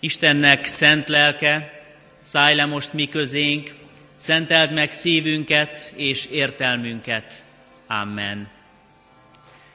Istennek 0.00 0.64
szent 0.64 1.08
lelke, 1.08 1.82
szállj 2.22 2.54
le 2.54 2.64
most 2.64 2.92
mi 2.92 3.06
közénk, 3.06 3.70
szenteld 4.16 4.72
meg 4.72 4.90
szívünket 4.90 5.92
és 5.96 6.26
értelmünket. 6.26 7.44
Amen. 7.86 8.50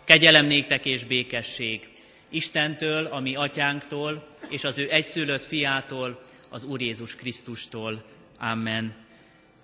Kegyelem 0.04 0.46
néktek 0.46 0.86
és 0.86 1.04
békesség 1.04 1.90
Istentől, 2.30 3.06
a 3.06 3.20
mi 3.20 3.36
atyánktól, 3.36 4.28
és 4.50 4.64
az 4.64 4.78
ő 4.78 4.92
egyszülött 4.92 5.46
fiától, 5.46 6.22
az 6.50 6.64
Úr 6.64 6.82
Jézus 6.82 7.16
Krisztustól. 7.16 8.04
Amen. 8.38 8.94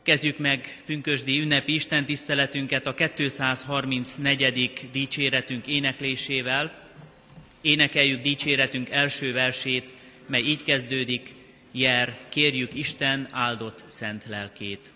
Kezdjük 0.03 0.37
meg 0.37 0.83
pünkösdi 0.85 1.39
ünnepi 1.39 1.73
Isten 1.73 2.05
tiszteletünket 2.05 2.87
a 2.87 2.93
234. 2.93 4.89
dicséretünk 4.91 5.67
éneklésével. 5.67 6.89
Énekeljük 7.61 8.21
dicséretünk 8.21 8.89
első 8.89 9.33
versét, 9.33 9.93
mely 10.31 10.41
így 10.41 10.63
kezdődik, 10.63 11.35
Jer, 11.71 12.17
kérjük 12.29 12.73
Isten 12.73 13.27
áldott 13.31 13.83
szent 13.85 14.25
lelkét. 14.25 14.93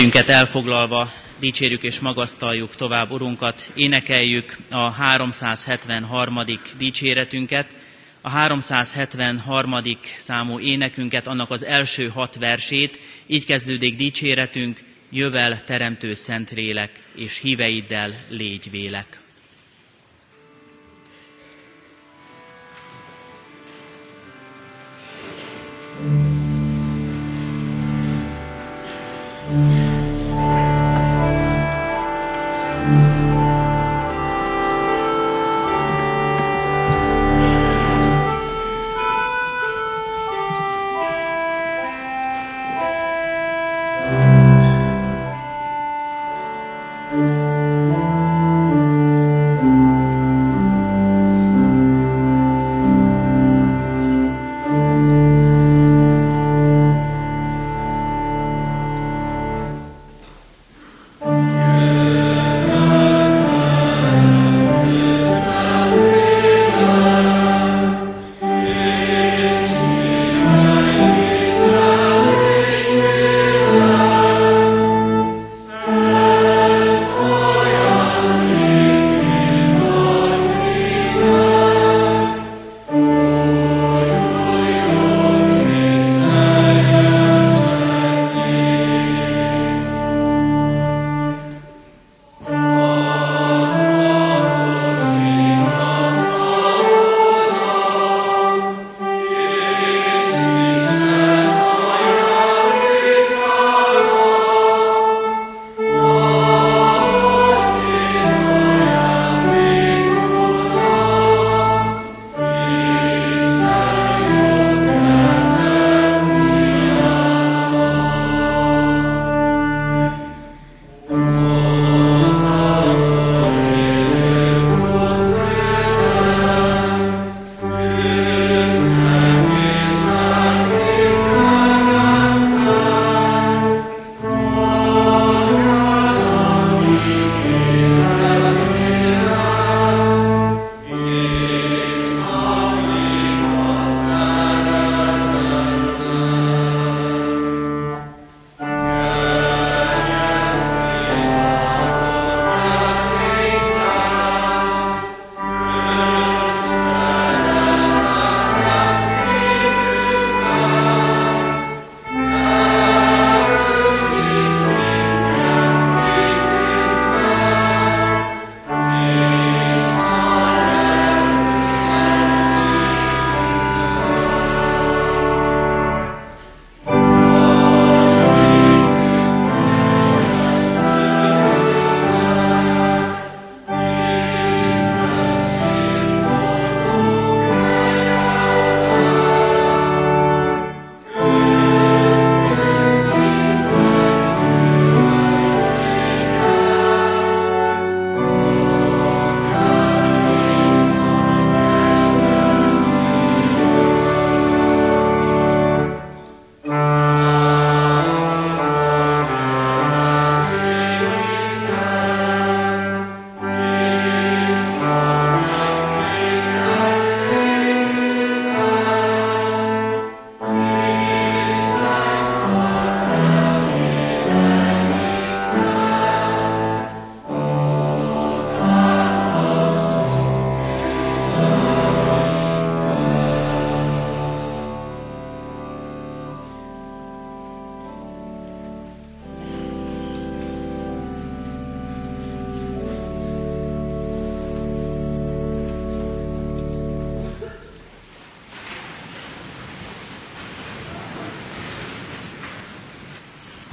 Helyünket 0.00 0.28
elfoglalva 0.28 1.12
dicsérjük 1.40 1.82
és 1.82 1.98
magasztaljuk 1.98 2.74
tovább 2.74 3.10
Urunkat, 3.10 3.72
énekeljük 3.74 4.56
a 4.70 4.92
373. 4.92 6.44
dicséretünket, 6.78 7.76
a 8.20 8.30
373. 8.30 9.82
számú 10.16 10.58
énekünket, 10.58 11.26
annak 11.26 11.50
az 11.50 11.64
első 11.64 12.08
hat 12.08 12.36
versét, 12.36 13.00
így 13.26 13.44
kezdődik 13.44 13.96
dicséretünk, 13.96 14.80
jövel 15.10 15.64
teremtő 15.64 16.14
szentrélek, 16.14 16.90
és 17.14 17.38
híveiddel 17.38 18.10
légy 18.28 18.70
vélek. 18.70 19.20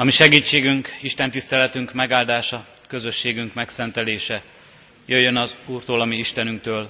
Ami 0.08 0.16
segítségünk, 0.16 0.98
Isten 1.02 1.32
tiszteletünk 1.32 1.94
megáldása, 1.94 2.68
közösségünk 2.88 3.54
megszentelése, 3.54 4.42
jöjjön 5.06 5.38
az 5.38 5.56
Úrtól, 5.66 6.02
ami 6.02 6.18
Istenünktől, 6.18 6.90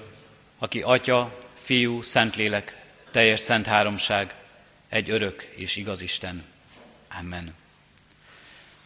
aki 0.57 0.81
Atya, 0.81 1.39
Fiú, 1.61 2.01
Szentlélek, 2.01 2.75
teljes 3.11 3.39
szent 3.39 3.65
háromság, 3.65 4.33
egy 4.89 5.09
örök 5.09 5.47
és 5.55 5.75
igaz 5.75 6.01
Isten. 6.01 6.43
Amen. 7.19 7.53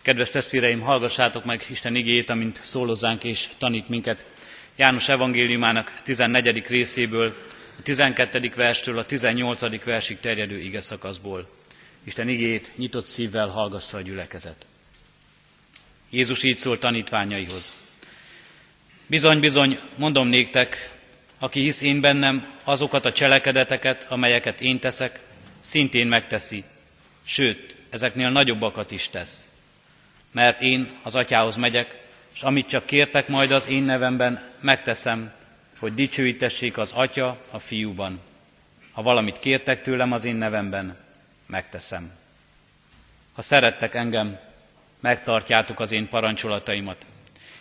Kedves 0.01 0.29
testvéreim, 0.29 0.79
hallgassátok 0.79 1.45
meg 1.45 1.65
Isten 1.69 1.95
igét, 1.95 2.29
amint 2.29 2.59
szólozánk 2.63 3.23
és 3.23 3.47
tanít 3.57 3.89
minket. 3.89 4.25
János 4.75 5.09
evangéliumának 5.09 6.01
14. 6.03 6.67
részéből, 6.67 7.35
a 7.79 7.81
12. 7.81 8.51
verstől 8.55 8.97
a 8.97 9.05
18. 9.05 9.83
versig 9.83 10.19
terjedő 10.19 10.59
ige 10.59 10.81
szakaszból. 10.81 11.60
Isten 12.03 12.29
igét 12.29 12.71
nyitott 12.75 13.05
szívvel 13.05 13.47
hallgassa 13.47 13.97
a 13.97 14.01
gyülekezet. 14.01 14.65
Jézus 16.09 16.43
így 16.43 16.57
szól 16.57 16.79
tanítványaihoz. 16.79 17.75
Bizony, 19.07 19.39
bizony, 19.39 19.79
mondom 19.95 20.27
néktek, 20.27 20.99
aki 21.39 21.61
hisz 21.61 21.81
én 21.81 22.01
bennem, 22.01 22.53
azokat 22.63 23.05
a 23.05 23.11
cselekedeteket, 23.11 24.05
amelyeket 24.09 24.61
én 24.61 24.79
teszek, 24.79 25.19
szintén 25.59 26.07
megteszi, 26.07 26.63
sőt, 27.25 27.75
ezeknél 27.89 28.29
nagyobbakat 28.29 28.91
is 28.91 29.09
tesz. 29.09 29.47
Mert 30.31 30.61
én 30.61 30.89
az 31.03 31.15
atyához 31.15 31.55
megyek, 31.55 32.01
és 32.33 32.41
amit 32.41 32.67
csak 32.67 32.85
kértek 32.85 33.27
majd 33.27 33.51
az 33.51 33.67
én 33.67 33.83
nevemben, 33.83 34.49
megteszem, 34.61 35.33
hogy 35.79 35.93
dicsőítessék 35.93 36.77
az 36.77 36.91
atya 36.93 37.41
a 37.49 37.59
fiúban. 37.59 38.19
Ha 38.91 39.01
valamit 39.01 39.39
kértek 39.39 39.81
tőlem 39.81 40.11
az 40.11 40.25
én 40.25 40.35
nevemben, 40.35 40.97
megteszem. 41.51 42.11
Ha 43.33 43.41
szerettek 43.41 43.95
engem, 43.95 44.39
megtartjátok 44.99 45.79
az 45.79 45.91
én 45.91 46.09
parancsolataimat. 46.09 47.05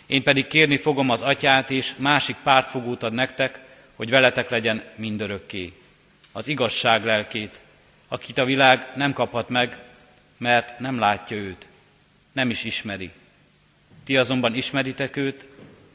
Én 0.05 0.23
pedig 0.23 0.47
kérni 0.47 0.77
fogom 0.77 1.09
az 1.09 1.21
atyát, 1.21 1.69
és 1.69 1.93
másik 1.97 2.35
pártfogót 2.43 3.03
ad 3.03 3.13
nektek, 3.13 3.59
hogy 3.95 4.09
veletek 4.09 4.49
legyen 4.49 4.83
mindörökké. 4.95 5.73
Az 6.31 6.47
igazság 6.47 7.05
lelkét, 7.05 7.59
akit 8.07 8.37
a 8.37 8.45
világ 8.45 8.91
nem 8.95 9.13
kaphat 9.13 9.49
meg, 9.49 9.77
mert 10.37 10.79
nem 10.79 10.99
látja 10.99 11.37
őt, 11.37 11.65
nem 12.31 12.49
is 12.49 12.63
ismeri. 12.63 13.11
Ti 14.03 14.17
azonban 14.17 14.55
ismeritek 14.55 15.15
őt, 15.15 15.45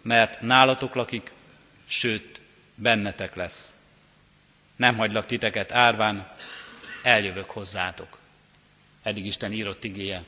mert 0.02 0.40
nálatok 0.40 0.94
lakik, 0.94 1.32
sőt, 1.86 2.40
bennetek 2.74 3.34
lesz. 3.34 3.74
Nem 4.76 4.96
hagylak 4.96 5.26
titeket 5.26 5.72
árván, 5.72 6.28
eljövök 7.06 7.50
hozzátok. 7.50 8.18
Eddig 9.02 9.26
Isten 9.26 9.52
írott 9.52 9.84
igéje. 9.84 10.22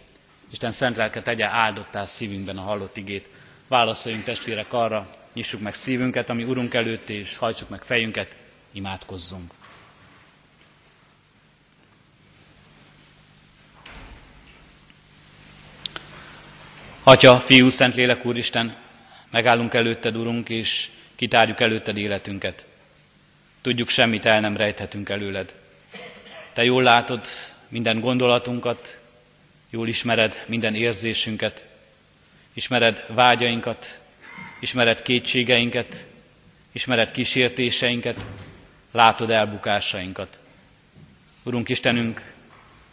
Isten 0.51 0.71
szent 0.71 0.97
lelke 0.97 1.23
tegye 1.23 1.47
áldottál 1.47 2.07
szívünkben 2.07 2.59
a 2.59 2.63
hallott 2.63 2.97
igét. 2.97 3.29
Válaszoljunk 3.69 4.25
testvérek 4.25 4.73
arra, 4.73 5.11
nyissuk 5.33 5.61
meg 5.61 5.75
szívünket, 5.75 6.31
ami 6.31 6.45
Urunk 6.45 6.75
előtt, 6.75 7.09
és 7.09 7.37
hajtsuk 7.37 7.69
meg 7.69 7.83
fejünket, 7.83 8.37
imádkozzunk. 8.73 9.53
Atya, 17.03 17.41
Fiú, 17.41 17.69
Szentlélek, 17.69 18.25
Úristen, 18.25 18.77
megállunk 19.31 19.75
előtted, 19.75 20.17
Urunk, 20.17 20.49
és 20.49 20.91
kitárjuk 21.15 21.61
előtted 21.61 21.97
életünket. 21.97 22.65
Tudjuk, 23.63 23.89
semmit 23.89 24.25
el 24.25 24.41
nem 24.41 24.57
rejthetünk 24.57 25.09
előled. 25.09 25.55
Te 26.53 26.65
jól 26.65 26.83
látod 26.83 27.23
minden 27.69 28.01
gondolatunkat, 28.01 28.99
jól 29.71 29.89
ismered 29.89 30.45
minden 30.47 30.75
érzésünket, 30.75 31.67
ismered 32.53 33.05
vágyainkat, 33.09 34.01
ismered 34.61 35.03
kétségeinket, 35.03 36.07
ismered 36.73 37.11
kísértéseinket, 37.11 38.27
látod 38.93 39.31
elbukásainkat. 39.31 40.39
Urunk 41.43 41.69
Istenünk, 41.69 42.33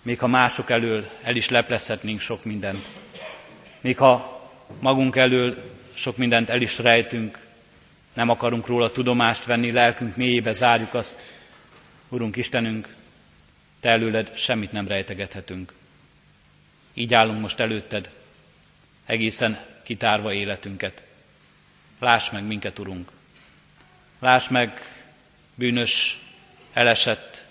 még 0.01 0.19
ha 0.19 0.27
mások 0.27 0.69
elől 0.69 1.09
el 1.23 1.35
is 1.35 1.49
leplezhetnénk 1.49 2.19
sok 2.19 2.43
mindent, 2.43 2.85
még 3.81 3.97
ha 3.97 4.43
magunk 4.79 5.15
elől 5.15 5.73
sok 5.93 6.17
mindent 6.17 6.49
el 6.49 6.61
is 6.61 6.79
rejtünk, 6.79 7.39
nem 8.13 8.29
akarunk 8.29 8.67
róla 8.67 8.91
tudomást 8.91 9.45
venni, 9.45 9.71
lelkünk 9.71 10.15
mélyébe 10.15 10.51
zárjuk 10.51 10.93
azt, 10.93 11.19
Urunk 12.09 12.35
Istenünk, 12.35 12.87
Te 13.85 13.91
előled 13.91 14.37
semmit 14.37 14.71
nem 14.71 14.87
rejtegethetünk. 14.87 15.73
Így 16.93 17.13
állunk 17.13 17.41
most 17.41 17.59
előtted, 17.59 18.09
egészen 19.05 19.65
kitárva 19.83 20.33
életünket. 20.33 21.03
Láss 21.99 22.29
meg 22.29 22.43
minket, 22.43 22.79
Urunk. 22.79 23.11
Láss 24.19 24.47
meg 24.47 24.81
bűnös, 25.55 26.19
elesett, 26.73 27.45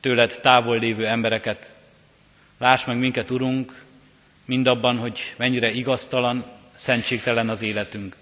tőled 0.00 0.38
távol 0.40 0.78
lévő 0.78 1.06
embereket. 1.06 1.72
Láss 2.58 2.84
meg 2.84 2.96
minket, 2.96 3.30
Urunk, 3.30 3.84
mindabban, 4.44 4.96
hogy 4.96 5.34
mennyire 5.36 5.70
igaztalan, 5.70 6.44
szentségtelen 6.74 7.48
az 7.48 7.62
életünk. 7.62 8.16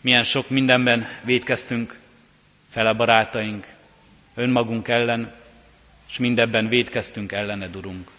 Milyen 0.00 0.24
sok 0.24 0.48
mindenben 0.48 1.06
védkeztünk 1.22 1.98
fele 2.70 2.92
barátaink, 2.92 3.66
önmagunk 4.34 4.88
ellen, 4.88 5.42
és 6.08 6.18
mindebben 6.18 6.68
védkeztünk 6.68 7.32
ellened, 7.32 7.76
Urunk. 7.76 8.10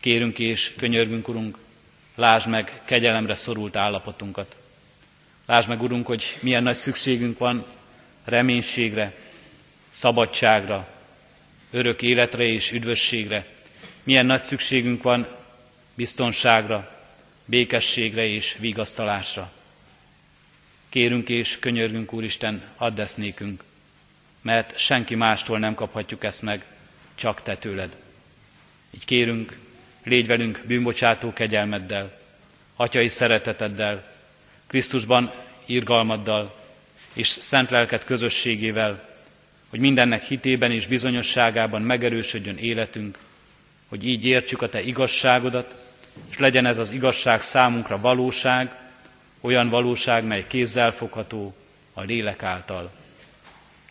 Kérünk 0.00 0.38
és 0.38 0.72
könyörgünk, 0.76 1.28
Urunk, 1.28 1.58
lásd 2.14 2.48
meg 2.48 2.80
kegyelemre 2.84 3.34
szorult 3.34 3.76
állapotunkat. 3.76 4.56
Lásd 5.46 5.68
meg, 5.68 5.82
Urunk, 5.82 6.06
hogy 6.06 6.38
milyen 6.40 6.62
nagy 6.62 6.76
szükségünk 6.76 7.38
van 7.38 7.64
reménységre, 8.24 9.14
szabadságra, 9.88 10.88
örök 11.70 12.02
életre 12.02 12.44
és 12.44 12.72
üdvösségre. 12.72 13.46
Milyen 14.02 14.26
nagy 14.26 14.40
szükségünk 14.40 15.02
van 15.02 15.26
biztonságra, 15.94 16.98
békességre 17.44 18.24
és 18.24 18.56
vigasztalásra. 18.58 19.52
Kérünk 20.88 21.28
és 21.28 21.58
könyörgünk, 21.58 22.12
Úristen, 22.12 22.62
add 22.76 23.00
ezt 23.00 23.16
nékünk, 23.16 23.62
mert 24.42 24.78
senki 24.78 25.14
mástól 25.14 25.58
nem 25.58 25.74
kaphatjuk 25.74 26.24
ezt 26.24 26.42
meg, 26.42 26.64
csak 27.14 27.42
Te 27.42 27.56
tőled. 27.56 27.96
Így 28.90 29.04
kérünk, 29.04 29.58
légy 30.04 30.26
velünk 30.26 30.62
bűnbocsátó 30.66 31.32
kegyelmeddel, 31.32 32.18
atyai 32.76 33.08
szereteteddel, 33.08 34.04
Krisztusban 34.66 35.32
irgalmaddal 35.66 36.54
és 37.12 37.26
szent 37.26 37.70
lelket 37.70 38.04
közösségével, 38.04 39.08
hogy 39.68 39.80
mindennek 39.80 40.22
hitében 40.22 40.70
és 40.70 40.86
bizonyosságában 40.86 41.82
megerősödjön 41.82 42.56
életünk, 42.56 43.18
hogy 43.88 44.06
így 44.06 44.24
értsük 44.24 44.62
a 44.62 44.68
Te 44.68 44.82
igazságodat, 44.82 45.74
és 46.30 46.38
legyen 46.38 46.66
ez 46.66 46.78
az 46.78 46.90
igazság 46.90 47.40
számunkra 47.40 48.00
valóság, 48.00 48.78
olyan 49.40 49.68
valóság, 49.68 50.24
mely 50.24 50.44
kézzel 50.46 50.92
fogható 50.92 51.54
a 51.92 52.02
lélek 52.02 52.42
által. 52.42 52.90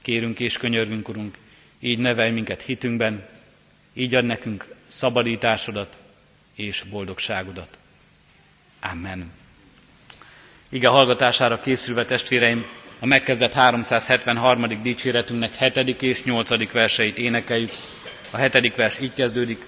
Kérünk 0.09 0.39
és 0.39 0.57
könyörgünk, 0.57 1.09
Urunk, 1.09 1.37
így 1.79 1.97
nevelj 1.97 2.31
minket 2.31 2.61
hitünkben, 2.61 3.25
így 3.93 4.15
ad 4.15 4.25
nekünk 4.25 4.67
szabadításodat 4.87 5.97
és 6.55 6.83
boldogságodat. 6.89 7.77
Amen. 8.81 9.31
Ige 10.69 10.87
hallgatására 10.87 11.59
készülve 11.59 12.05
testvéreim, 12.05 12.65
a 12.99 13.05
megkezdett 13.05 13.53
373. 13.53 14.81
dicséretünknek 14.81 15.73
7. 15.73 16.01
és 16.01 16.23
8. 16.23 16.71
verseit 16.71 17.17
énekeljük. 17.17 17.71
A 18.31 18.37
7. 18.37 18.75
vers 18.75 18.99
így 18.99 19.13
kezdődik, 19.13 19.65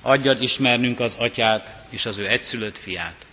adjad 0.00 0.42
ismernünk 0.42 1.00
az 1.00 1.16
atyát 1.18 1.84
és 1.90 2.06
az 2.06 2.18
ő 2.18 2.28
egyszülött 2.28 2.78
fiát. 2.78 3.26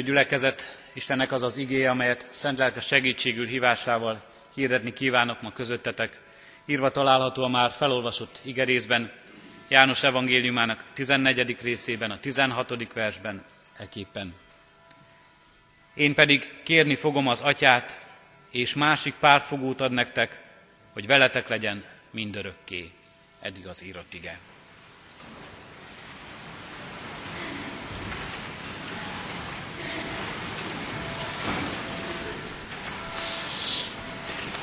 Ünneplő 0.00 0.22
gyülekezet, 0.22 0.78
Istennek 0.92 1.32
az 1.32 1.42
az 1.42 1.56
igéje, 1.56 1.90
amelyet 1.90 2.26
szent 2.30 2.58
lelke 2.58 2.80
segítségül 2.80 3.46
hívásával 3.46 4.22
hirdetni 4.54 4.92
kívánok 4.92 5.42
ma 5.42 5.52
közöttetek. 5.52 6.20
Írva 6.66 6.90
található 6.90 7.42
a 7.42 7.48
már 7.48 7.70
felolvasott 7.70 8.40
igerészben, 8.44 9.12
János 9.68 10.02
evangéliumának 10.02 10.84
14. 10.94 11.56
részében, 11.60 12.10
a 12.10 12.18
16. 12.18 12.92
versben, 12.92 13.44
eképpen. 13.76 14.34
Én 15.94 16.14
pedig 16.14 16.62
kérni 16.62 16.94
fogom 16.94 17.28
az 17.28 17.40
atyát, 17.40 18.00
és 18.50 18.74
másik 18.74 19.14
pártfogót 19.14 19.80
ad 19.80 19.92
nektek, 19.92 20.40
hogy 20.92 21.06
veletek 21.06 21.48
legyen 21.48 21.84
mindörökké. 22.10 22.90
Eddig 23.40 23.66
az 23.66 23.84
írott 23.84 24.14
ige. 24.14 24.38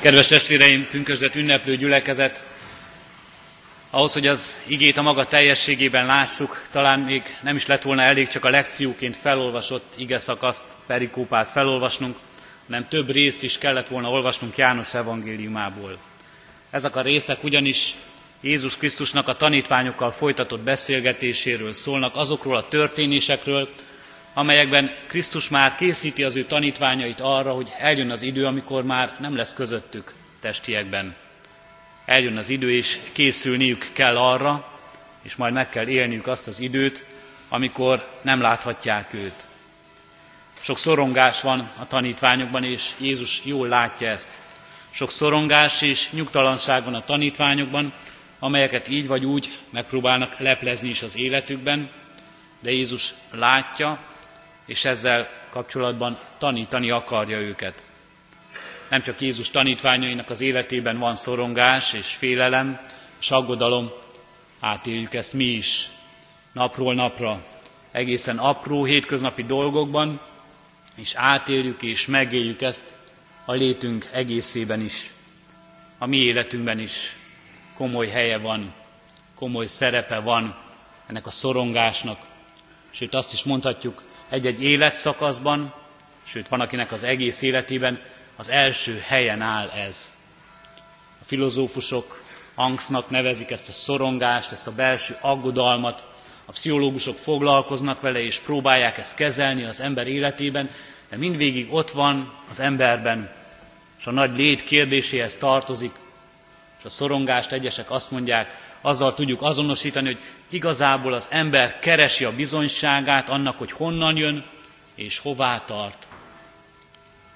Kedves 0.00 0.26
testvéreim, 0.26 0.88
pünkösdet 0.90 1.34
ünneplő 1.34 1.76
gyülekezet, 1.76 2.42
ahhoz, 3.90 4.12
hogy 4.12 4.26
az 4.26 4.64
igét 4.66 4.96
a 4.96 5.02
maga 5.02 5.24
teljességében 5.24 6.06
lássuk, 6.06 6.62
talán 6.70 7.00
még 7.00 7.22
nem 7.42 7.56
is 7.56 7.66
lett 7.66 7.82
volna 7.82 8.02
elég 8.02 8.28
csak 8.28 8.44
a 8.44 8.50
lekcióként 8.50 9.16
felolvasott 9.16 9.94
ige 9.96 10.18
szakaszt, 10.18 10.64
perikópát 10.86 11.50
felolvasnunk, 11.50 12.16
hanem 12.66 12.88
több 12.88 13.10
részt 13.10 13.42
is 13.42 13.58
kellett 13.58 13.88
volna 13.88 14.10
olvasnunk 14.10 14.56
János 14.56 14.94
evangéliumából. 14.94 15.98
Ezek 16.70 16.96
a 16.96 17.02
részek 17.02 17.44
ugyanis 17.44 17.94
Jézus 18.40 18.76
Krisztusnak 18.76 19.28
a 19.28 19.36
tanítványokkal 19.36 20.10
folytatott 20.10 20.60
beszélgetéséről 20.60 21.72
szólnak, 21.72 22.16
azokról 22.16 22.56
a 22.56 22.68
történésekről, 22.68 23.68
amelyekben 24.38 24.90
Krisztus 25.06 25.48
már 25.48 25.74
készíti 25.74 26.22
az 26.24 26.36
ő 26.36 26.44
tanítványait 26.44 27.20
arra, 27.20 27.52
hogy 27.52 27.72
eljön 27.78 28.10
az 28.10 28.22
idő, 28.22 28.46
amikor 28.46 28.84
már 28.84 29.16
nem 29.20 29.36
lesz 29.36 29.54
közöttük 29.54 30.14
testiekben. 30.40 31.14
Eljön 32.04 32.36
az 32.36 32.48
idő, 32.48 32.72
és 32.72 32.98
készülniük 33.12 33.90
kell 33.92 34.16
arra, 34.16 34.68
és 35.22 35.36
majd 35.36 35.52
meg 35.52 35.68
kell 35.68 35.86
élniük 35.86 36.26
azt 36.26 36.46
az 36.46 36.60
időt, 36.60 37.04
amikor 37.48 38.08
nem 38.22 38.40
láthatják 38.40 39.14
őt. 39.14 39.34
Sok 40.60 40.78
szorongás 40.78 41.42
van 41.42 41.70
a 41.78 41.86
tanítványokban, 41.86 42.64
és 42.64 42.90
Jézus 42.98 43.40
jól 43.44 43.68
látja 43.68 44.08
ezt. 44.08 44.28
Sok 44.90 45.10
szorongás 45.10 45.82
és 45.82 46.10
nyugtalanság 46.10 46.84
van 46.84 46.94
a 46.94 47.04
tanítványokban, 47.04 47.92
amelyeket 48.38 48.88
így 48.88 49.06
vagy 49.06 49.24
úgy 49.24 49.58
megpróbálnak 49.70 50.38
leplezni 50.38 50.88
is 50.88 51.02
az 51.02 51.16
életükben, 51.16 51.90
de 52.60 52.70
Jézus 52.70 53.14
látja, 53.30 54.16
és 54.68 54.84
ezzel 54.84 55.28
kapcsolatban 55.50 56.18
tanítani 56.38 56.90
akarja 56.90 57.38
őket. 57.38 57.82
Nem 58.88 59.00
csak 59.00 59.20
Jézus 59.20 59.50
tanítványainak 59.50 60.30
az 60.30 60.40
életében 60.40 60.98
van 60.98 61.16
szorongás 61.16 61.92
és 61.92 62.14
félelem 62.14 62.80
és 63.20 63.30
aggodalom, 63.30 63.90
átéljük 64.60 65.14
ezt 65.14 65.32
mi 65.32 65.44
is, 65.44 65.90
napról 66.52 66.94
napra, 66.94 67.42
egészen 67.90 68.38
apró 68.38 68.84
hétköznapi 68.84 69.44
dolgokban, 69.44 70.20
és 70.96 71.14
átéljük 71.14 71.82
és 71.82 72.06
megéljük 72.06 72.62
ezt 72.62 72.82
a 73.44 73.52
létünk 73.52 74.08
egészében 74.12 74.80
is. 74.80 75.12
A 75.98 76.06
mi 76.06 76.16
életünkben 76.16 76.78
is 76.78 77.16
komoly 77.74 78.08
helye 78.08 78.38
van, 78.38 78.74
komoly 79.34 79.66
szerepe 79.66 80.18
van 80.18 80.56
ennek 81.06 81.26
a 81.26 81.30
szorongásnak, 81.30 82.18
sőt 82.90 83.14
azt 83.14 83.32
is 83.32 83.42
mondhatjuk, 83.42 84.02
egy-egy 84.28 84.62
életszakaszban, 84.62 85.74
sőt 86.24 86.48
van 86.48 86.60
akinek 86.60 86.92
az 86.92 87.04
egész 87.04 87.42
életében 87.42 88.00
az 88.36 88.48
első 88.48 89.02
helyen 89.06 89.40
áll 89.40 89.68
ez. 89.68 90.14
A 91.20 91.24
filozófusok 91.26 92.22
angstnak 92.54 93.10
nevezik 93.10 93.50
ezt 93.50 93.68
a 93.68 93.72
szorongást, 93.72 94.52
ezt 94.52 94.66
a 94.66 94.72
belső 94.72 95.16
aggodalmat, 95.20 96.04
a 96.44 96.52
pszichológusok 96.52 97.16
foglalkoznak 97.16 98.00
vele 98.00 98.20
és 98.20 98.38
próbálják 98.38 98.98
ezt 98.98 99.14
kezelni 99.14 99.64
az 99.64 99.80
ember 99.80 100.06
életében, 100.06 100.70
de 101.10 101.16
mindvégig 101.16 101.72
ott 101.72 101.90
van 101.90 102.32
az 102.50 102.60
emberben, 102.60 103.30
és 103.98 104.06
a 104.06 104.10
nagy 104.10 104.36
lét 104.36 104.64
kérdéséhez 104.64 105.34
tartozik, 105.34 105.94
és 106.78 106.84
a 106.84 106.88
szorongást 106.88 107.52
egyesek 107.52 107.90
azt 107.90 108.10
mondják, 108.10 108.67
azzal 108.80 109.14
tudjuk 109.14 109.42
azonosítani, 109.42 110.06
hogy 110.06 110.18
igazából 110.48 111.12
az 111.12 111.26
ember 111.30 111.78
keresi 111.78 112.24
a 112.24 112.34
bizonyságát 112.34 113.28
annak, 113.28 113.58
hogy 113.58 113.72
honnan 113.72 114.16
jön 114.16 114.44
és 114.94 115.18
hová 115.18 115.64
tart. 115.64 116.08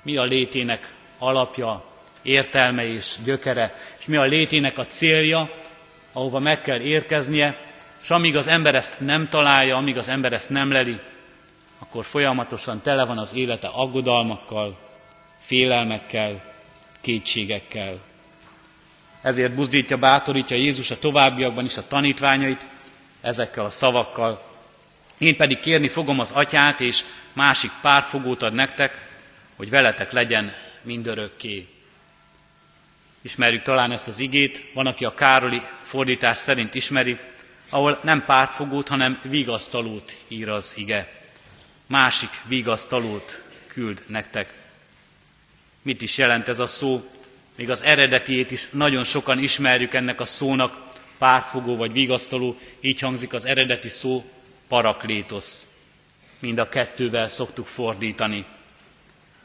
Mi 0.02 0.16
a 0.16 0.24
létének 0.24 0.94
alapja, 1.18 1.84
értelme 2.22 2.86
és 2.86 3.16
gyökere, 3.24 3.74
és 3.98 4.06
mi 4.06 4.16
a 4.16 4.22
létének 4.22 4.78
a 4.78 4.86
célja, 4.86 5.50
ahova 6.12 6.38
meg 6.38 6.62
kell 6.62 6.80
érkeznie, 6.80 7.58
és 8.02 8.10
amíg 8.10 8.36
az 8.36 8.46
ember 8.46 8.74
ezt 8.74 9.00
nem 9.00 9.28
találja, 9.28 9.76
amíg 9.76 9.96
az 9.98 10.08
ember 10.08 10.32
ezt 10.32 10.50
nem 10.50 10.70
leli, 10.70 11.00
akkor 11.78 12.04
folyamatosan 12.04 12.80
tele 12.80 13.04
van 13.04 13.18
az 13.18 13.34
élete 13.34 13.68
aggodalmakkal, 13.68 14.78
félelmekkel, 15.38 16.42
kétségekkel. 17.00 17.98
Ezért 19.22 19.54
buzdítja, 19.54 19.96
bátorítja 19.96 20.56
Jézus 20.56 20.90
a 20.90 20.98
továbbiakban 20.98 21.64
is 21.64 21.76
a 21.76 21.86
tanítványait 21.86 22.66
ezekkel 23.20 23.64
a 23.64 23.70
szavakkal. 23.70 24.50
Én 25.18 25.36
pedig 25.36 25.58
kérni 25.58 25.88
fogom 25.88 26.18
az 26.18 26.30
atyát, 26.30 26.80
és 26.80 27.04
másik 27.32 27.70
pártfogót 27.82 28.42
ad 28.42 28.52
nektek, 28.52 29.10
hogy 29.56 29.70
veletek 29.70 30.12
legyen 30.12 30.54
mindörökké. 30.82 31.68
Ismerjük 33.22 33.62
talán 33.62 33.92
ezt 33.92 34.08
az 34.08 34.20
igét, 34.20 34.70
van, 34.74 34.86
aki 34.86 35.04
a 35.04 35.14
Károli 35.14 35.62
fordítás 35.82 36.36
szerint 36.36 36.74
ismeri, 36.74 37.18
ahol 37.68 38.00
nem 38.02 38.24
pártfogót, 38.24 38.88
hanem 38.88 39.20
vigasztalót 39.22 40.12
ír 40.28 40.48
az 40.48 40.74
ige. 40.76 41.12
Másik 41.86 42.30
vigasztalót 42.44 43.42
küld 43.66 44.02
nektek. 44.06 44.52
Mit 45.82 46.02
is 46.02 46.18
jelent 46.18 46.48
ez 46.48 46.58
a 46.58 46.66
szó? 46.66 47.10
Még 47.56 47.70
az 47.70 47.82
eredetiét 47.82 48.50
is 48.50 48.68
nagyon 48.70 49.04
sokan 49.04 49.38
ismerjük 49.38 49.94
ennek 49.94 50.20
a 50.20 50.24
szónak, 50.24 50.90
pártfogó 51.18 51.76
vagy 51.76 51.92
vigasztaló, 51.92 52.56
így 52.80 53.00
hangzik 53.00 53.32
az 53.32 53.44
eredeti 53.44 53.88
szó, 53.88 54.24
paraklétosz. 54.68 55.64
Mind 56.38 56.58
a 56.58 56.68
kettővel 56.68 57.28
szoktuk 57.28 57.66
fordítani. 57.66 58.44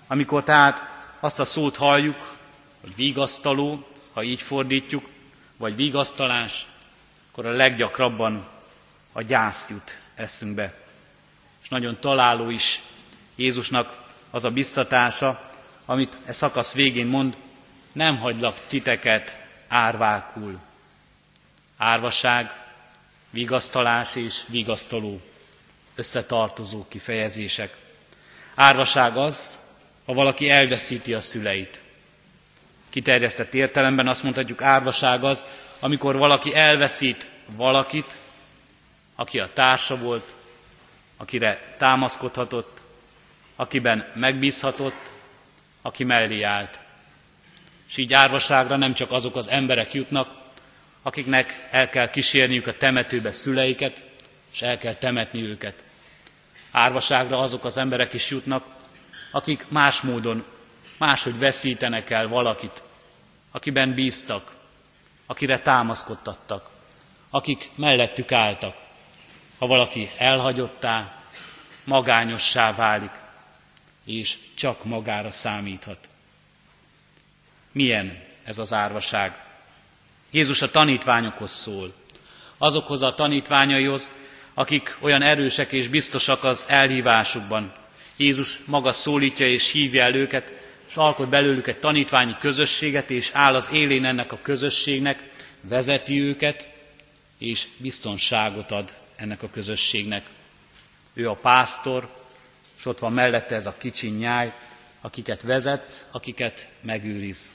Amikor 0.08 0.44
tehát 0.44 0.82
azt 1.20 1.40
a 1.40 1.46
szót 1.46 1.76
halljuk, 1.76 2.36
hogy 2.82 2.96
vigasztaló, 2.96 3.88
ha 4.14 4.24
így 4.24 4.42
fordítjuk, 4.42 5.10
vagy 5.58 5.76
vigasztalás, 5.76 6.66
akkor 7.32 7.46
a 7.46 7.52
leggyakrabban 7.56 8.48
a 9.12 9.22
gyász 9.22 9.70
jut 9.70 10.00
eszünkbe. 10.16 10.74
És 11.64 11.70
nagyon 11.70 11.98
találó 12.00 12.50
is 12.50 12.82
Jézusnak 13.36 13.98
az 14.32 14.46
a 14.46 14.50
biztatása, 14.50 15.42
amit 15.86 16.18
e 16.26 16.32
szakasz 16.32 16.74
végén 16.74 17.08
mond, 17.08 17.38
nem 17.98 18.18
hagylak 18.18 18.58
titeket 18.68 19.38
árvákul. 19.68 20.60
Árvaság, 21.78 22.52
vigasztalás 23.30 24.16
és 24.16 24.44
vigasztaló, 24.48 25.22
összetartozó 25.96 26.86
kifejezések. 26.88 27.76
Árvaság 28.56 29.18
az, 29.18 29.60
ha 30.06 30.14
valaki 30.14 30.50
elveszíti 30.50 31.14
a 31.14 31.20
szüleit. 31.22 31.82
Kiterjesztett 32.90 33.54
értelemben 33.54 34.08
azt 34.08 34.24
mondhatjuk, 34.24 34.62
árvaság 34.62 35.24
az, 35.24 35.46
amikor 35.80 36.18
valaki 36.18 36.56
elveszít 36.56 37.30
valakit, 37.46 38.18
aki 39.16 39.40
a 39.40 39.54
társa 39.54 39.98
volt, 39.98 40.36
akire 41.18 41.76
támaszkodhatott, 41.78 42.82
akiben 43.56 44.12
megbízhatott, 44.16 45.12
aki 45.82 46.04
mellé 46.04 46.42
állt. 46.42 46.86
És 47.90 47.98
így 47.98 48.14
árvaságra 48.14 48.76
nem 48.76 48.94
csak 48.94 49.12
azok 49.12 49.36
az 49.36 49.50
emberek 49.50 49.94
jutnak, 49.94 50.46
akiknek 51.02 51.68
el 51.72 51.90
kell 51.90 52.10
kísérniük 52.10 52.68
a 52.68 52.78
temetőbe 52.78 53.32
szüleiket, 53.32 54.06
és 54.54 54.62
el 54.62 54.78
kell 54.78 54.94
temetni 54.94 55.42
őket. 55.42 55.84
Árvaságra 56.72 57.40
azok 57.40 57.66
az 57.66 57.78
emberek 57.78 58.14
is 58.14 58.30
jutnak, 58.30 58.66
akik 59.32 59.66
más 59.70 60.02
módon, 60.02 60.46
máshogy 60.98 61.40
veszítenek 61.40 62.10
el 62.10 62.28
valakit, 62.28 62.84
akiben 63.52 63.94
bíztak, 63.94 64.56
akire 65.26 65.60
támaszkodtattak, 65.60 66.70
akik 67.30 67.70
mellettük 67.76 68.32
álltak. 68.32 68.76
Ha 69.58 69.68
valaki 69.68 70.10
elhagyottá, 70.18 71.22
magányossá 71.84 72.74
válik, 72.74 73.12
és 74.06 74.38
csak 74.56 74.84
magára 74.84 75.32
számíthat. 75.32 76.10
Milyen 77.78 78.18
ez 78.44 78.58
az 78.58 78.74
árvaság? 78.74 79.44
Jézus 80.32 80.62
a 80.62 80.72
tanítványokhoz 80.72 81.52
szól. 81.52 81.94
Azokhoz 82.58 83.02
a 83.04 83.14
tanítványaihoz, 83.14 84.12
akik 84.54 84.98
olyan 85.02 85.22
erősek 85.22 85.72
és 85.72 85.88
biztosak 85.88 86.44
az 86.44 86.66
elhívásukban, 86.68 87.74
Jézus 88.16 88.60
maga 88.66 88.92
szólítja 88.92 89.48
és 89.48 89.72
hívja 89.72 90.04
el 90.04 90.16
őket, 90.16 90.54
és 90.88 90.96
alkot 90.96 91.30
belőlük 91.30 91.68
egy 91.68 91.78
tanítványi 91.78 92.36
közösséget, 92.40 93.10
és 93.10 93.30
áll 93.34 93.56
az 93.56 93.70
élén 93.72 94.06
ennek 94.06 94.32
a 94.32 94.40
közösségnek, 94.42 95.30
vezeti 95.62 96.22
őket, 96.22 96.70
és 97.38 97.68
biztonságot 97.78 98.72
ad 98.72 98.94
ennek 99.16 99.44
a 99.44 99.50
közösségnek. 99.50 100.26
Ő 101.14 101.30
a 101.30 101.36
pásztor, 101.36 102.10
és 102.78 102.86
ott 102.86 103.00
van 103.00 103.14
mellette 103.14 103.56
ez 103.56 103.66
a 103.66 103.76
kicsi 103.78 104.10
nyáj, 104.10 104.54
akiket 105.02 105.42
vezet, 105.42 106.08
akiket 106.12 106.70
megőriz. 106.82 107.50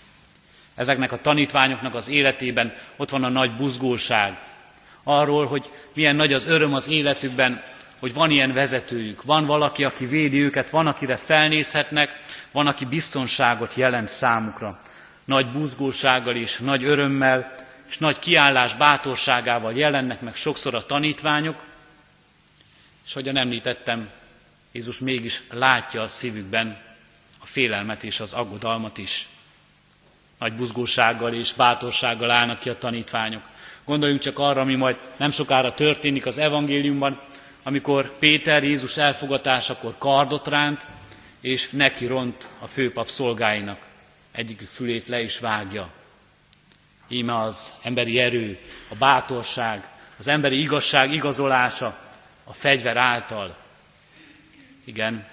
Ezeknek 0.74 1.12
a 1.12 1.20
tanítványoknak 1.20 1.94
az 1.94 2.08
életében 2.08 2.74
ott 2.96 3.10
van 3.10 3.24
a 3.24 3.28
nagy 3.28 3.52
buzgóság. 3.52 4.38
Arról, 5.02 5.46
hogy 5.46 5.70
milyen 5.94 6.16
nagy 6.16 6.32
az 6.32 6.46
öröm 6.46 6.74
az 6.74 6.88
életükben, 6.88 7.62
hogy 7.98 8.14
van 8.14 8.30
ilyen 8.30 8.52
vezetőjük, 8.52 9.22
van 9.22 9.46
valaki, 9.46 9.84
aki 9.84 10.06
védi 10.06 10.42
őket, 10.42 10.70
van, 10.70 10.86
akire 10.86 11.16
felnézhetnek, 11.16 12.20
van, 12.50 12.66
aki 12.66 12.84
biztonságot 12.84 13.74
jelent 13.74 14.08
számukra. 14.08 14.78
Nagy 15.24 15.52
buzgósággal 15.52 16.34
és 16.34 16.58
nagy 16.58 16.84
örömmel, 16.84 17.54
és 17.88 17.98
nagy 17.98 18.18
kiállás 18.18 18.74
bátorságával 18.74 19.72
jelennek 19.72 20.20
meg 20.20 20.34
sokszor 20.34 20.74
a 20.74 20.86
tanítványok, 20.86 21.64
és 23.04 23.12
ahogyan 23.12 23.36
említettem, 23.36 24.10
Jézus 24.72 24.98
mégis 24.98 25.42
látja 25.50 26.00
a 26.00 26.06
szívükben 26.06 26.78
a 27.40 27.46
félelmet 27.46 28.04
és 28.04 28.20
az 28.20 28.32
aggodalmat 28.32 28.98
is. 28.98 29.28
Nagy 30.42 30.52
buzgósággal 30.52 31.32
és 31.32 31.52
bátorsággal 31.52 32.30
állnak 32.30 32.58
ki 32.58 32.68
a 32.68 32.78
tanítványok. 32.78 33.42
Gondoljunk 33.84 34.20
csak 34.20 34.38
arra, 34.38 34.60
ami 34.60 34.74
majd 34.74 34.96
nem 35.16 35.30
sokára 35.30 35.74
történik 35.74 36.26
az 36.26 36.38
evangéliumban, 36.38 37.20
amikor 37.62 38.18
Péter 38.18 38.62
Jézus 38.62 38.96
elfogatásakor 38.96 39.94
kardot 39.98 40.48
ránt, 40.48 40.86
és 41.40 41.70
neki 41.70 42.06
ront 42.06 42.48
a 42.58 42.66
főpap 42.66 43.08
szolgáinak. 43.08 43.78
Egyikük 44.32 44.68
fülét 44.68 45.08
le 45.08 45.20
is 45.20 45.38
vágja. 45.38 45.88
Íme 47.08 47.38
az 47.38 47.72
emberi 47.82 48.18
erő, 48.18 48.58
a 48.88 48.94
bátorság, 48.94 49.88
az 50.18 50.28
emberi 50.28 50.60
igazság 50.60 51.12
igazolása 51.12 51.98
a 52.44 52.52
fegyver 52.52 52.96
által. 52.96 53.56
Igen, 54.84 55.26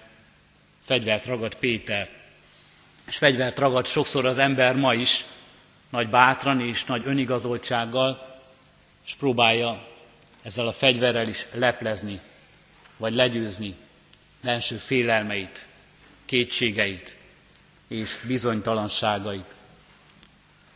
fegyvert 0.85 1.25
ragad 1.25 1.55
Péter, 1.55 2.18
és 3.09 3.17
fegyvert 3.17 3.59
ragad 3.59 3.85
sokszor 3.85 4.25
az 4.25 4.37
ember 4.37 4.75
ma 4.75 4.93
is, 4.93 5.25
nagy 5.89 6.09
bátran 6.09 6.61
és 6.61 6.85
nagy 6.85 7.01
önigazoltsággal, 7.05 8.39
és 9.05 9.13
próbálja 9.15 9.87
ezzel 10.43 10.67
a 10.67 10.71
fegyverrel 10.71 11.27
is 11.27 11.47
leplezni, 11.53 12.19
vagy 12.97 13.13
legyőzni 13.13 13.75
benső 14.41 14.75
félelmeit, 14.75 15.65
kétségeit 16.25 17.17
és 17.87 18.19
bizonytalanságait. 18.27 19.55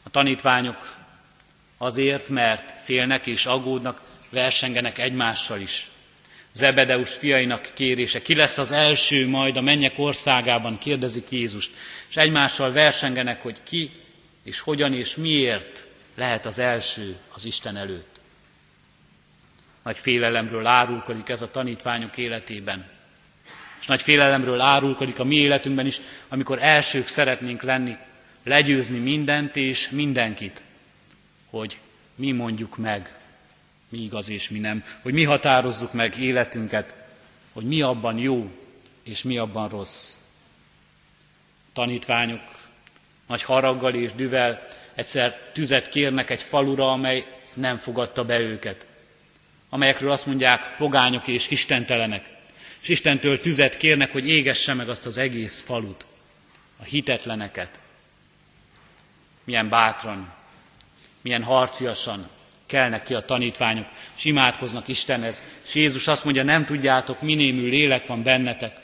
A 0.04 0.10
tanítványok 0.10 0.98
azért, 1.78 2.30
mert 2.30 2.84
félnek 2.84 3.28
és 3.28 3.46
aggódnak, 3.46 4.02
versengenek 4.30 4.98
egymással 4.98 5.60
is. 5.60 5.92
Zebedeus 6.54 7.16
fiainak 7.16 7.72
kérése, 7.74 8.22
ki 8.22 8.36
lesz 8.36 8.58
az 8.58 8.72
első 8.72 9.28
majd 9.28 9.58
a 9.58 9.62
mennyek 9.62 9.94
országában, 9.98 10.78
kérdezik 10.78 11.30
Jézust, 11.30 11.72
és 12.10 12.18
egymással 12.18 12.72
versengenek, 12.72 13.42
hogy 13.42 13.58
ki 13.64 13.92
és 14.44 14.60
hogyan 14.60 14.94
és 14.94 15.16
miért 15.16 15.88
lehet 16.16 16.46
az 16.46 16.60
első 16.60 17.18
az 17.34 17.46
Isten 17.46 17.78
előtt. 17.78 18.22
Nagy 19.84 19.98
félelemről 19.98 20.66
árulkodik 20.66 21.30
ez 21.30 21.42
a 21.42 21.52
tanítványok 21.52 22.18
életében. 22.18 22.90
És 23.80 23.86
nagy 23.86 24.02
félelemről 24.02 24.62
árulkodik 24.62 25.20
a 25.20 25.24
mi 25.24 25.36
életünkben 25.36 25.86
is, 25.86 26.00
amikor 26.28 26.58
elsők 26.62 27.08
szeretnénk 27.08 27.62
lenni, 27.62 27.98
legyőzni 28.44 28.98
mindent 28.98 29.56
és 29.56 29.90
mindenkit, 29.90 30.62
hogy 31.50 31.78
mi 32.16 32.32
mondjuk 32.32 32.78
meg, 32.78 33.18
mi 33.94 34.00
igaz 34.00 34.30
és 34.30 34.50
mi 34.50 34.60
nem, 34.60 34.84
hogy 35.02 35.14
mi 35.14 35.24
határozzuk 35.24 35.94
meg 35.94 36.18
életünket, 36.18 36.96
hogy 37.52 37.64
mi 37.64 37.82
abban 37.82 38.18
jó 38.18 38.52
és 39.04 39.24
mi 39.24 39.38
abban 39.38 39.70
rossz. 39.70 40.18
Tanítványok 41.74 42.42
nagy 43.28 43.44
haraggal 43.44 43.94
és 43.94 44.12
düvel 44.12 44.68
egyszer 44.96 45.52
tüzet 45.54 45.90
kérnek 45.90 46.30
egy 46.30 46.42
falura, 46.42 46.92
amely 46.92 47.26
nem 47.54 47.78
fogadta 47.78 48.26
be 48.26 48.40
őket, 48.40 48.88
amelyekről 49.70 50.12
azt 50.12 50.26
mondják 50.26 50.76
pogányok 50.78 51.28
és 51.28 51.50
istentelenek, 51.50 52.26
és 52.82 52.90
Istentől 52.90 53.40
tüzet 53.40 53.78
kérnek, 53.78 54.12
hogy 54.12 54.30
égesse 54.30 54.74
meg 54.74 54.90
azt 54.90 55.06
az 55.06 55.18
egész 55.18 55.62
falut, 55.62 56.06
a 56.80 56.84
hitetleneket. 56.84 57.80
Milyen 59.44 59.70
bátran, 59.70 60.34
milyen 61.22 61.44
harciasan 61.44 62.30
kelnek 62.66 63.04
ki 63.04 63.14
a 63.14 63.22
tanítványok, 63.22 63.88
és 64.16 64.26
imádkoznak 64.26 64.88
Istenhez. 64.88 65.42
És 65.64 65.76
Jézus 65.76 66.08
azt 66.08 66.24
mondja, 66.24 66.44
nem 66.44 66.66
tudjátok, 66.66 67.22
minémű 67.22 67.70
lélek 67.70 68.08
van 68.08 68.24
bennetek. 68.24 68.80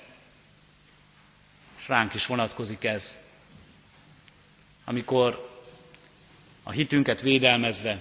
És 1.80 1.88
ránk 1.88 2.14
is 2.14 2.26
vonatkozik 2.26 2.84
ez. 2.84 3.20
Amikor 4.86 5.50
a 6.64 6.72
hitünket 6.72 7.22
védelmezve, 7.22 7.98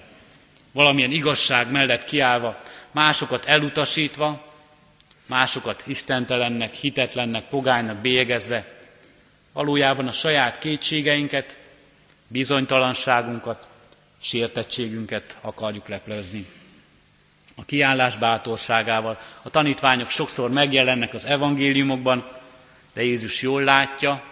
valamilyen 0.72 1.10
igazság 1.10 1.70
mellett 1.70 2.04
kiállva, 2.04 2.58
másokat 2.90 3.44
elutasítva, 3.44 4.46
másokat 5.26 5.82
istentelennek, 5.86 6.74
hitetlennek, 6.74 7.48
pogánynak 7.48 7.96
bélyegezve, 7.96 8.76
valójában 9.52 10.08
a 10.08 10.12
saját 10.12 10.58
kétségeinket, 10.58 11.58
bizonytalanságunkat, 12.28 13.68
sértettségünket 14.20 15.36
akarjuk 15.40 15.88
leplezni. 15.88 16.46
A 17.54 17.64
kiállás 17.64 18.16
bátorságával 18.16 19.18
a 19.42 19.50
tanítványok 19.50 20.08
sokszor 20.08 20.50
megjelennek 20.50 21.14
az 21.14 21.24
evangéliumokban, 21.24 22.28
de 22.92 23.02
Jézus 23.02 23.42
jól 23.42 23.62
látja, 23.62 24.24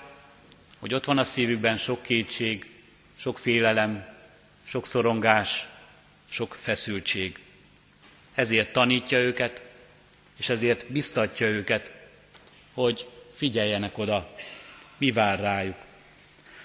hogy 0.79 0.95
ott 0.95 1.05
van 1.05 1.19
a 1.19 1.25
szívükben 1.25 1.77
sok 1.77 2.03
kétség, 2.03 2.71
sok 3.17 3.39
félelem, 3.39 4.07
sok 4.63 4.87
szorongás, 4.87 5.69
sok 6.31 6.57
feszültség. 6.61 7.39
Ezért 8.35 8.73
tanítja 8.73 9.19
őket, 9.19 9.63
és 10.39 10.49
ezért 10.49 10.93
biztatja 10.93 11.47
őket, 11.47 11.91
hogy 12.75 13.09
figyeljenek 13.35 13.99
oda, 13.99 14.35
mi 14.97 15.11
vár 15.11 15.41
rájuk. 15.41 15.77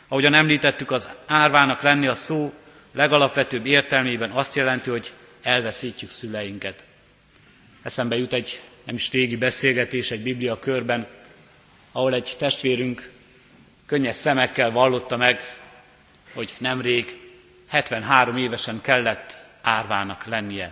Ahogyan 0.07 0.33
említettük, 0.33 0.91
az 0.91 1.07
árvának 1.25 1.81
lenni 1.81 2.07
a 2.07 2.13
szó 2.13 2.53
legalapvetőbb 2.91 3.65
értelmében 3.65 4.31
azt 4.31 4.55
jelenti, 4.55 4.89
hogy 4.89 5.13
elveszítjük 5.41 6.09
szüleinket. 6.09 6.83
Eszembe 7.81 8.17
jut 8.17 8.33
egy 8.33 8.61
nem 8.83 8.95
is 8.95 9.11
régi 9.11 9.35
beszélgetés 9.35 10.11
egy 10.11 10.23
Biblia 10.23 10.59
körben, 10.59 11.07
ahol 11.91 12.13
egy 12.13 12.35
testvérünk 12.37 13.11
könnyes 13.85 14.15
szemekkel 14.15 14.71
vallotta 14.71 15.17
meg, 15.17 15.39
hogy 16.33 16.53
nemrég 16.57 17.19
73 17.67 18.37
évesen 18.37 18.81
kellett 18.81 19.37
árvának 19.61 20.25
lennie. 20.25 20.71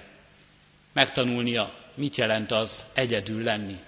Megtanulnia, 0.93 1.73
mit 1.93 2.15
jelent 2.15 2.51
az 2.51 2.85
egyedül 2.93 3.43
lenni. 3.43 3.79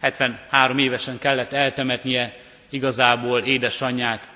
73 0.00 0.78
évesen 0.78 1.18
kellett 1.18 1.52
eltemetnie 1.52 2.36
igazából 2.68 3.40
édesanyját, 3.40 4.28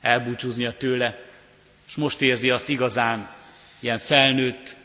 elbúcsúznia 0.00 0.72
tőle, 0.72 1.18
és 1.86 1.94
most 1.94 2.20
érzi 2.20 2.50
azt 2.50 2.68
igazán, 2.68 3.34
ilyen 3.80 3.98
felnőtt, 3.98 4.76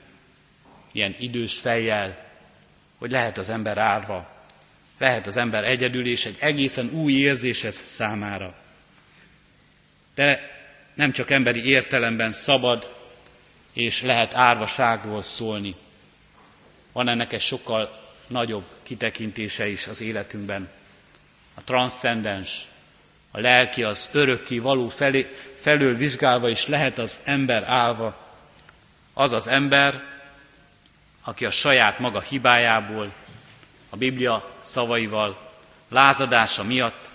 ilyen 0.91 1.15
idős 1.19 1.59
fejjel, 1.59 2.25
hogy 2.97 3.11
lehet 3.11 3.37
az 3.37 3.49
ember 3.49 3.77
árva, 3.77 4.29
lehet 4.97 5.27
az 5.27 5.37
ember 5.37 5.63
egyedül, 5.63 6.07
és 6.07 6.25
egy 6.25 6.37
egészen 6.39 6.89
új 6.89 7.13
érzés 7.13 7.63
ez 7.63 7.75
számára. 7.75 8.55
De 10.15 10.57
nem 10.93 11.11
csak 11.11 11.29
emberi 11.29 11.65
értelemben 11.65 12.31
szabad, 12.31 12.95
és 13.73 14.01
lehet 14.01 14.35
árvaságról 14.35 15.21
szólni. 15.21 15.75
Van 16.91 17.09
ennek 17.09 17.33
egy 17.33 17.41
sokkal 17.41 18.09
nagyobb 18.27 18.65
kitekintése 18.83 19.67
is 19.67 19.87
az 19.87 20.01
életünkben. 20.01 20.69
A 21.53 21.63
transzcendens, 21.63 22.67
a 23.31 23.39
lelki, 23.39 23.83
az 23.83 24.09
örökké 24.11 24.57
való 24.57 24.87
felé, 24.87 25.35
felől 25.61 25.95
vizsgálva 25.95 26.49
is 26.49 26.67
lehet 26.67 26.97
az 26.97 27.19
ember 27.23 27.63
állva. 27.63 28.27
Az 29.13 29.31
az 29.31 29.47
ember, 29.47 30.03
aki 31.23 31.45
a 31.45 31.51
saját 31.51 31.99
maga 31.99 32.21
hibájából, 32.21 33.13
a 33.89 33.97
Biblia 33.97 34.55
szavaival, 34.61 35.51
lázadása 35.89 36.63
miatt, 36.63 37.09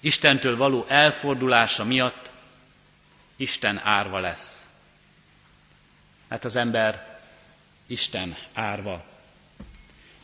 Istentől 0.00 0.56
való 0.56 0.84
elfordulása 0.88 1.84
miatt 1.84 2.30
Isten 3.36 3.80
árva 3.84 4.18
lesz. 4.18 4.68
Mert 6.28 6.44
az 6.44 6.56
ember 6.56 7.18
Isten 7.86 8.36
árva. 8.52 9.04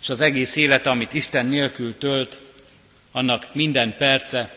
És 0.01 0.09
az 0.09 0.21
egész 0.21 0.57
élet, 0.57 0.87
amit 0.87 1.13
Isten 1.13 1.47
nélkül 1.47 1.99
tölt, 1.99 2.41
annak 3.13 3.55
minden 3.55 3.97
perce, 3.97 4.55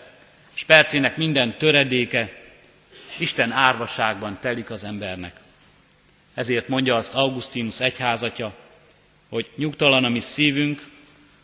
és 0.54 0.64
percének 0.64 1.18
minden 1.18 1.58
töredéke 1.58 2.39
Isten 3.20 3.52
árvaságban 3.52 4.38
telik 4.40 4.70
az 4.70 4.84
embernek. 4.84 5.36
Ezért 6.34 6.68
mondja 6.68 6.96
azt 6.96 7.14
Augustinus 7.14 7.80
egyházatja, 7.80 8.56
hogy 9.30 9.52
nyugtalan 9.56 10.04
a 10.04 10.10
mi 10.10 10.20
szívünk, 10.20 10.88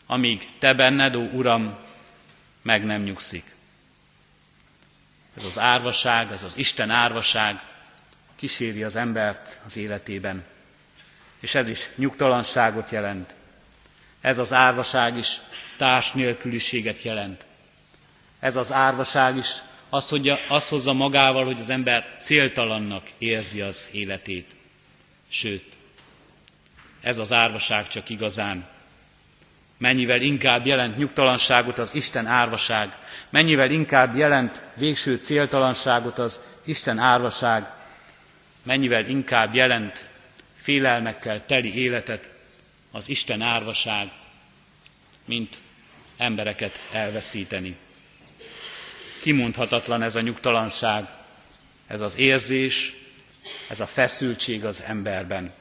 amíg 0.06 0.48
te 0.58 0.74
benned, 0.74 1.16
ó 1.16 1.20
Uram, 1.20 1.76
meg 2.62 2.84
nem 2.84 3.02
nyugszik. 3.02 3.54
Ez 5.36 5.44
az 5.44 5.58
árvaság, 5.58 6.32
ez 6.32 6.42
az 6.42 6.56
Isten 6.56 6.90
árvaság 6.90 7.60
kíséri 8.36 8.82
az 8.82 8.96
embert 8.96 9.60
az 9.64 9.76
életében. 9.76 10.44
És 11.40 11.54
ez 11.54 11.68
is 11.68 11.88
nyugtalanságot 11.94 12.90
jelent. 12.90 13.34
Ez 14.20 14.38
az 14.38 14.52
árvaság 14.52 15.16
is 15.16 15.40
társ 15.76 16.12
nélküliséget 16.12 17.02
jelent. 17.02 17.44
Ez 18.40 18.56
az 18.56 18.72
árvaság 18.72 19.36
is 19.36 19.46
azt, 19.88 20.08
hogy 20.08 20.28
azt 20.48 20.68
hozza 20.68 20.92
magával, 20.92 21.44
hogy 21.44 21.60
az 21.60 21.70
ember 21.70 22.16
céltalannak 22.20 23.06
érzi 23.18 23.60
az 23.60 23.88
életét. 23.92 24.50
Sőt, 25.28 25.64
ez 27.00 27.18
az 27.18 27.32
árvaság 27.32 27.88
csak 27.88 28.10
igazán. 28.10 28.66
Mennyivel 29.78 30.20
inkább 30.20 30.66
jelent 30.66 30.96
nyugtalanságot 30.96 31.78
az 31.78 31.94
Isten 31.94 32.26
árvaság, 32.26 32.96
mennyivel 33.30 33.70
inkább 33.70 34.16
jelent 34.16 34.64
végső 34.74 35.16
céltalanságot 35.16 36.18
az 36.18 36.40
Isten 36.64 36.98
árvaság, 36.98 37.72
mennyivel 38.62 39.08
inkább 39.08 39.54
jelent 39.54 40.04
félelmekkel 40.54 41.44
teli 41.46 41.74
életet 41.78 42.30
az 42.92 43.08
Isten 43.08 43.42
árvaság, 43.42 44.10
mint 45.24 45.56
embereket 46.16 46.88
elveszíteni. 46.92 47.76
Kimondhatatlan 49.20 50.02
ez 50.02 50.16
a 50.16 50.20
nyugtalanság, 50.20 51.08
ez 51.86 52.00
az 52.00 52.18
érzés, 52.18 52.94
ez 53.68 53.80
a 53.80 53.86
feszültség 53.86 54.64
az 54.64 54.84
emberben. 54.86 55.52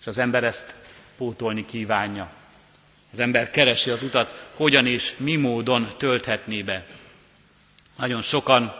És 0.00 0.06
az 0.06 0.18
ember 0.18 0.44
ezt 0.44 0.74
pótolni 1.16 1.66
kívánja. 1.66 2.30
Az 3.12 3.18
ember 3.18 3.50
keresi 3.50 3.90
az 3.90 4.02
utat, 4.02 4.48
hogyan 4.54 4.86
és 4.86 5.14
mi 5.16 5.36
módon 5.36 5.88
tölthetné 5.98 6.62
be. 6.62 6.86
Nagyon 7.96 8.22
sokan, 8.22 8.74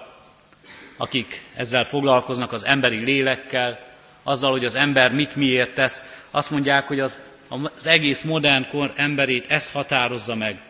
akik 0.97 1.45
ezzel 1.55 1.85
foglalkoznak, 1.85 2.53
az 2.53 2.65
emberi 2.65 2.99
lélekkel, 3.05 3.91
azzal, 4.23 4.51
hogy 4.51 4.65
az 4.65 4.75
ember 4.75 5.13
mit 5.13 5.37
miért 5.37 5.75
tesz, 5.75 6.03
azt 6.31 6.51
mondják, 6.51 6.87
hogy 6.87 7.01
az, 7.01 7.21
az 7.49 7.87
egész 7.87 8.23
modern 8.23 8.69
kor 8.69 8.93
emberét 8.97 9.47
ez 9.51 9.71
határozza 9.71 10.35
meg. 10.35 10.61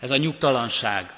Ez 0.00 0.10
a 0.10 0.16
nyugtalanság. 0.16 1.12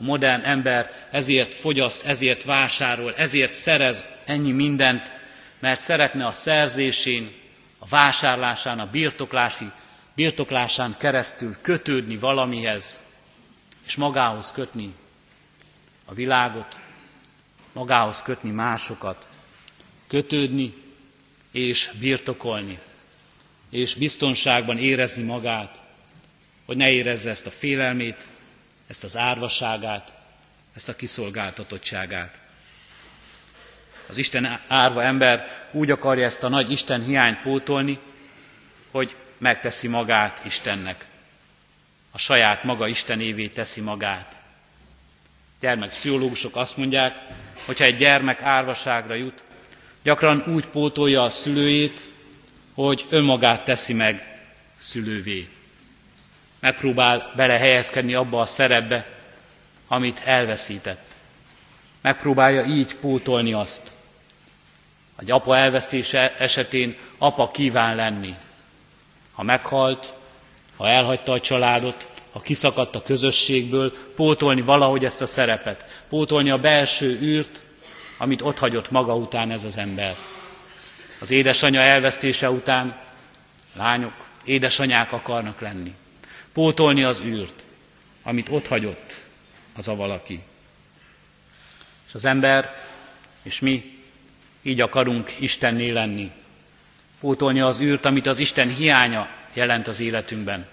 A 0.00 0.02
modern 0.02 0.42
ember 0.44 0.90
ezért 1.10 1.54
fogyaszt, 1.54 2.06
ezért 2.06 2.44
vásárol, 2.44 3.14
ezért 3.14 3.52
szerez 3.52 4.04
ennyi 4.24 4.52
mindent, 4.52 5.10
mert 5.58 5.80
szeretne 5.80 6.26
a 6.26 6.32
szerzésén, 6.32 7.32
a 7.78 7.86
vásárlásán, 7.86 8.78
a 8.78 8.90
birtoklási, 8.90 9.70
birtoklásán 10.14 10.96
keresztül 10.98 11.56
kötődni 11.60 12.16
valamihez, 12.16 12.98
és 13.86 13.96
magához 13.96 14.52
kötni 14.52 14.94
a 16.04 16.14
világot, 16.14 16.80
magához 17.72 18.22
kötni 18.22 18.50
másokat, 18.50 19.28
kötődni 20.06 20.74
és 21.52 21.90
birtokolni, 21.98 22.78
és 23.70 23.94
biztonságban 23.94 24.78
érezni 24.78 25.22
magát, 25.22 25.80
hogy 26.66 26.76
ne 26.76 26.90
érezze 26.90 27.30
ezt 27.30 27.46
a 27.46 27.50
félelmét, 27.50 28.26
ezt 28.90 29.04
az 29.04 29.16
árvaságát, 29.16 30.12
ezt 30.74 30.88
a 30.88 30.96
kiszolgáltatottságát. 30.96 32.38
Az 34.08 34.16
Isten 34.16 34.60
árva 34.68 35.02
ember 35.02 35.68
úgy 35.70 35.90
akarja 35.90 36.24
ezt 36.24 36.42
a 36.42 36.48
nagy 36.48 36.70
Isten 36.70 37.04
hiányt 37.04 37.42
pótolni, 37.42 37.98
hogy 38.90 39.16
megteszi 39.38 39.88
magát 39.88 40.44
Istennek. 40.44 41.04
A 42.10 42.18
saját 42.18 42.64
maga 42.64 42.86
Istenévé 42.88 43.48
teszi 43.48 43.80
magát. 43.80 44.36
Gyermekpszichológusok 45.60 46.56
azt 46.56 46.76
mondják, 46.76 47.16
hogyha 47.66 47.84
egy 47.84 47.96
gyermek 47.96 48.42
árvaságra 48.42 49.14
jut, 49.14 49.42
gyakran 50.02 50.44
úgy 50.46 50.66
pótolja 50.66 51.22
a 51.22 51.28
szülőjét, 51.28 52.10
hogy 52.74 53.06
önmagát 53.10 53.64
teszi 53.64 53.92
meg 53.92 54.42
szülővé 54.78 55.48
megpróbál 56.60 57.32
belehelyezkedni 57.36 58.14
abba 58.14 58.40
a 58.40 58.46
szerepbe, 58.46 59.06
amit 59.88 60.20
elveszített. 60.24 61.02
Megpróbálja 62.00 62.64
így 62.64 62.94
pótolni 62.94 63.52
azt. 63.52 63.92
Egy 65.18 65.30
apa 65.30 65.56
elvesztése 65.56 66.36
esetén 66.36 66.96
apa 67.18 67.50
kíván 67.50 67.96
lenni. 67.96 68.34
Ha 69.32 69.42
meghalt, 69.42 70.12
ha 70.76 70.88
elhagyta 70.88 71.32
a 71.32 71.40
családot, 71.40 72.08
ha 72.32 72.40
kiszakadt 72.40 72.94
a 72.94 73.02
közösségből, 73.02 73.92
pótolni 74.14 74.60
valahogy 74.60 75.04
ezt 75.04 75.22
a 75.22 75.26
szerepet, 75.26 76.04
pótolni 76.08 76.50
a 76.50 76.58
belső 76.58 77.18
űrt, 77.22 77.62
amit 78.18 78.42
ott 78.42 78.58
hagyott 78.58 78.90
maga 78.90 79.16
után 79.16 79.50
ez 79.50 79.64
az 79.64 79.76
ember. 79.76 80.14
Az 81.20 81.30
édesanyja 81.30 81.80
elvesztése 81.80 82.50
után 82.50 83.00
lányok, 83.76 84.12
édesanyák 84.44 85.12
akarnak 85.12 85.60
lenni 85.60 85.94
pótolni 86.52 87.02
az 87.02 87.20
űrt, 87.20 87.64
amit 88.22 88.48
ott 88.48 88.66
hagyott 88.66 89.26
az 89.76 89.88
a 89.88 89.94
valaki. 89.94 90.40
És 92.06 92.14
az 92.14 92.24
ember, 92.24 92.84
és 93.42 93.60
mi 93.60 93.98
így 94.62 94.80
akarunk 94.80 95.32
Istenné 95.38 95.90
lenni. 95.90 96.30
Pótolni 97.20 97.60
az 97.60 97.80
űrt, 97.80 98.06
amit 98.06 98.26
az 98.26 98.38
Isten 98.38 98.74
hiánya 98.74 99.28
jelent 99.52 99.86
az 99.86 100.00
életünkben. 100.00 100.66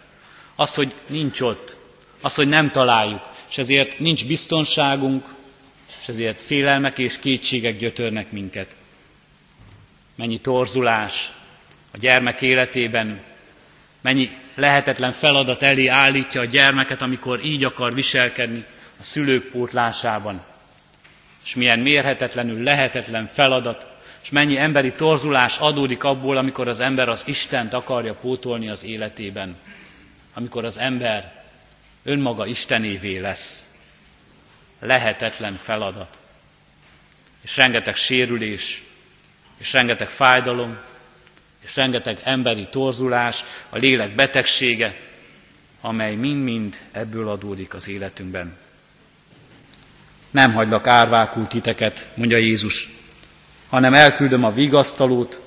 Azt, 0.55 0.75
hogy 0.75 0.93
nincs 1.07 1.41
ott, 1.41 1.75
azt, 2.21 2.35
hogy 2.35 2.47
nem 2.47 2.71
találjuk, 2.71 3.21
és 3.49 3.57
ezért 3.57 3.99
nincs 3.99 4.25
biztonságunk, 4.25 5.35
és 6.01 6.07
ezért 6.07 6.41
félelmek 6.41 6.97
és 6.97 7.19
kétségek 7.19 7.77
gyötörnek 7.77 8.31
minket. 8.31 8.75
Mennyi 10.15 10.39
torzulás 10.39 11.31
a 11.91 11.97
gyermek 11.97 12.41
életében, 12.41 13.21
mennyi 14.01 14.37
lehetetlen 14.57 15.11
feladat 15.11 15.63
elé 15.63 15.87
állítja 15.87 16.41
a 16.41 16.45
gyermeket, 16.45 17.01
amikor 17.01 17.45
így 17.45 17.63
akar 17.63 17.93
viselkedni 17.93 18.65
a 18.99 19.03
szülők 19.03 19.51
pótlásában. 19.51 20.43
És 21.43 21.55
milyen 21.55 21.79
mérhetetlenül 21.79 22.63
lehetetlen 22.63 23.29
feladat, 23.33 23.87
és 24.21 24.29
mennyi 24.29 24.57
emberi 24.57 24.91
torzulás 24.91 25.57
adódik 25.57 26.03
abból, 26.03 26.37
amikor 26.37 26.67
az 26.67 26.79
ember 26.79 27.09
az 27.09 27.23
Istent 27.25 27.73
akarja 27.73 28.13
pótolni 28.13 28.69
az 28.69 28.85
életében. 28.85 29.55
Amikor 30.33 30.65
az 30.65 30.77
ember 30.77 31.43
önmaga 32.03 32.45
Istenévé 32.45 33.17
lesz. 33.17 33.67
Lehetetlen 34.79 35.53
feladat. 35.53 36.19
És 37.41 37.57
rengeteg 37.57 37.95
sérülés, 37.95 38.83
és 39.57 39.73
rengeteg 39.73 40.09
fájdalom, 40.09 40.77
és 41.67 41.75
rengeteg 41.75 42.19
emberi 42.23 42.67
torzulás, 42.71 43.43
a 43.69 43.77
lélek 43.77 44.15
betegsége, 44.15 44.95
amely 45.81 46.15
mind-mind 46.15 46.81
ebből 46.91 47.29
adódik 47.29 47.73
az 47.73 47.89
életünkben. 47.89 48.57
Nem 50.31 50.53
hagylak 50.53 50.87
árvákul 50.87 51.47
titeket, 51.47 52.07
mondja 52.13 52.37
Jézus, 52.37 52.89
hanem 53.69 53.93
elküldöm 53.93 54.43
a 54.43 54.51
vigasztalót, 54.51 55.41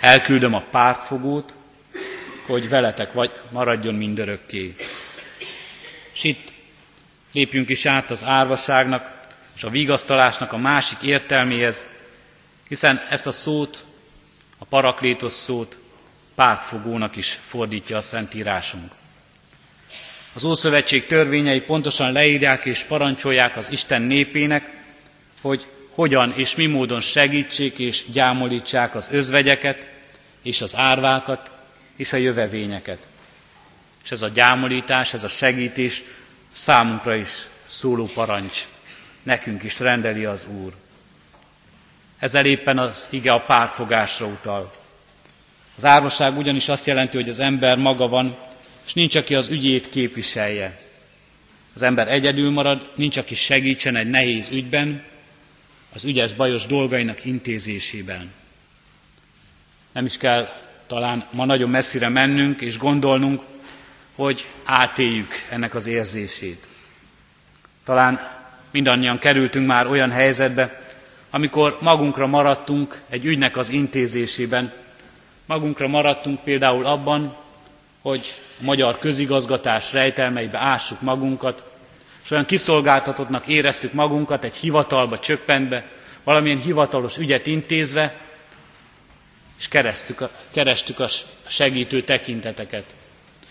elküldöm 0.00 0.54
a 0.54 0.64
pártfogót, 0.70 1.54
hogy 2.46 2.68
veletek 2.68 3.12
vagy 3.12 3.30
maradjon 3.50 3.94
mindörökké. 3.94 4.74
És 6.12 6.24
itt 6.24 6.52
lépjünk 7.32 7.68
is 7.68 7.86
át 7.86 8.10
az 8.10 8.24
árvaságnak 8.24 9.18
és 9.56 9.62
a 9.62 9.70
vigasztalásnak 9.70 10.52
a 10.52 10.56
másik 10.56 11.02
értelméhez, 11.02 11.84
hiszen 12.68 13.00
ezt 13.10 13.26
a 13.26 13.32
szót 13.32 13.84
a 14.62 14.64
paraklétos 14.64 15.32
szót 15.32 15.76
pártfogónak 16.34 17.16
is 17.16 17.38
fordítja 17.46 17.96
a 17.96 18.00
Szentírásunk. 18.00 18.92
Az 20.32 20.44
Ószövetség 20.44 21.06
törvényei 21.06 21.60
pontosan 21.60 22.12
leírják 22.12 22.64
és 22.64 22.82
parancsolják 22.82 23.56
az 23.56 23.70
Isten 23.70 24.02
népének, 24.02 24.82
hogy 25.40 25.66
hogyan 25.90 26.32
és 26.36 26.56
mi 26.56 26.66
módon 26.66 27.00
segítsék 27.00 27.78
és 27.78 28.04
gyámolítsák 28.12 28.94
az 28.94 29.08
özvegyeket, 29.10 29.86
és 30.42 30.60
az 30.60 30.76
árvákat, 30.76 31.50
és 31.96 32.12
a 32.12 32.16
jövevényeket. 32.16 33.06
És 34.04 34.10
ez 34.10 34.22
a 34.22 34.28
gyámolítás, 34.28 35.14
ez 35.14 35.24
a 35.24 35.28
segítés 35.28 36.02
számunkra 36.52 37.14
is 37.14 37.46
szóló 37.66 38.06
parancs. 38.14 38.66
Nekünk 39.22 39.62
is 39.62 39.78
rendeli 39.78 40.24
az 40.24 40.46
Úr. 40.62 40.72
Ezzel 42.20 42.46
éppen 42.46 42.78
az 42.78 43.08
ige 43.10 43.32
a 43.32 43.40
pártfogásra 43.40 44.26
utal. 44.26 44.72
Az 45.76 45.84
árvaság 45.84 46.38
ugyanis 46.38 46.68
azt 46.68 46.86
jelenti, 46.86 47.16
hogy 47.16 47.28
az 47.28 47.38
ember 47.38 47.76
maga 47.76 48.08
van, 48.08 48.36
és 48.86 48.92
nincs, 48.94 49.16
aki 49.16 49.34
az 49.34 49.48
ügyét 49.48 49.88
képviselje. 49.88 50.78
az 51.74 51.82
ember 51.82 52.08
egyedül 52.08 52.50
marad, 52.50 52.90
nincs, 52.94 53.16
aki 53.16 53.34
segítsen 53.34 53.96
egy 53.96 54.10
nehéz 54.10 54.50
ügyben, 54.50 55.04
az 55.94 56.04
ügyes 56.04 56.34
bajos 56.34 56.66
dolgainak 56.66 57.24
intézésében. 57.24 58.32
Nem 59.92 60.04
is 60.04 60.18
kell 60.18 60.48
talán 60.86 61.24
ma 61.30 61.44
nagyon 61.44 61.70
messzire 61.70 62.08
mennünk 62.08 62.60
és 62.60 62.78
gondolnunk, 62.78 63.42
hogy 64.14 64.48
átéljük 64.64 65.32
ennek 65.50 65.74
az 65.74 65.86
érzését. 65.86 66.66
Talán 67.84 68.38
mindannyian 68.70 69.18
kerültünk 69.18 69.66
már 69.66 69.86
olyan 69.86 70.10
helyzetbe, 70.10 70.79
amikor 71.30 71.78
magunkra 71.80 72.26
maradtunk 72.26 73.02
egy 73.08 73.24
ügynek 73.24 73.56
az 73.56 73.68
intézésében, 73.68 74.72
magunkra 75.46 75.88
maradtunk 75.88 76.40
például 76.40 76.86
abban, 76.86 77.36
hogy 78.02 78.34
a 78.58 78.62
magyar 78.62 78.98
közigazgatás 78.98 79.92
rejtelmeibe 79.92 80.58
ássuk 80.58 81.00
magunkat, 81.00 81.64
és 82.24 82.30
olyan 82.30 82.46
kiszolgáltatottnak 82.46 83.46
éreztük 83.46 83.92
magunkat 83.92 84.44
egy 84.44 84.56
hivatalba 84.56 85.18
csöppentbe, 85.18 85.84
valamilyen 86.24 86.60
hivatalos 86.60 87.18
ügyet 87.18 87.46
intézve, 87.46 88.14
és 89.58 89.68
keresztük 89.68 90.20
a, 90.20 90.30
kerestük 90.50 91.00
a 91.00 91.08
segítő 91.46 92.02
tekinteteket. 92.02 92.84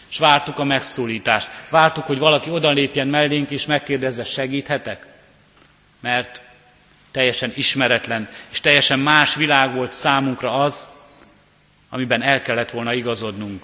És 0.10 0.18
vártuk 0.18 0.60
a 0.60 0.64
megszólítást. 0.64 1.50
Vártuk, 1.70 2.04
hogy 2.04 2.20
valaki 2.20 2.50
odalépjen 2.50 3.08
mellénk, 3.08 3.50
és 3.50 3.66
megkérdezze, 3.66 4.24
segíthetek? 4.24 5.06
Mert 6.00 6.42
teljesen 7.12 7.52
ismeretlen, 7.56 8.30
és 8.50 8.60
teljesen 8.60 9.00
más 9.00 9.36
világ 9.36 9.74
volt 9.74 9.94
számunkra 9.94 10.64
az, 10.64 10.90
amiben 11.90 12.22
el 12.22 12.42
kellett 12.42 12.70
volna 12.70 12.94
igazodnunk, 12.94 13.64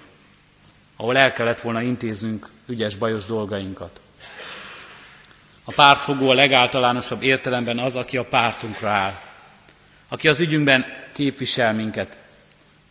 ahol 0.96 1.18
el 1.18 1.34
kellett 1.34 1.62
volna 1.62 1.82
intéznünk 1.82 2.50
ügyes, 2.66 2.96
bajos 2.96 3.26
dolgainkat. 3.26 4.00
A 5.64 5.72
pártfogó 5.72 6.30
a 6.30 6.34
legáltalánosabb 6.34 7.24
értelemben 7.24 7.80
az, 7.80 7.96
aki 7.96 8.18
a 8.18 8.26
pártunkra 8.26 8.90
áll, 8.90 9.20
aki 10.08 10.28
az 10.28 10.40
ügyünkben 10.40 10.86
képvisel 11.14 11.74
minket, 11.74 12.18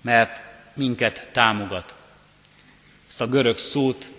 mert 0.00 0.40
minket 0.74 1.28
támogat. 1.32 1.94
Ezt 3.08 3.20
a 3.20 3.26
görög 3.26 3.56
szót 3.56 4.10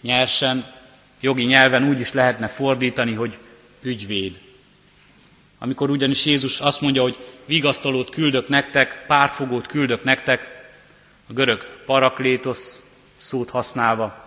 nyersen, 0.00 0.74
jogi 1.20 1.44
nyelven 1.44 1.88
úgy 1.88 2.00
is 2.00 2.12
lehetne 2.12 2.48
fordítani, 2.48 3.14
hogy 3.14 3.38
ügyvéd. 3.82 4.40
Amikor 5.62 5.90
ugyanis 5.90 6.24
Jézus 6.24 6.60
azt 6.60 6.80
mondja, 6.80 7.02
hogy 7.02 7.18
vigasztalót 7.44 8.10
küldök 8.10 8.48
nektek, 8.48 9.04
pártfogót 9.06 9.66
küldök 9.66 10.04
nektek, 10.04 10.70
a 11.28 11.32
görög 11.32 11.82
paraklétosz 11.86 12.82
szót 13.16 13.50
használva, 13.50 14.24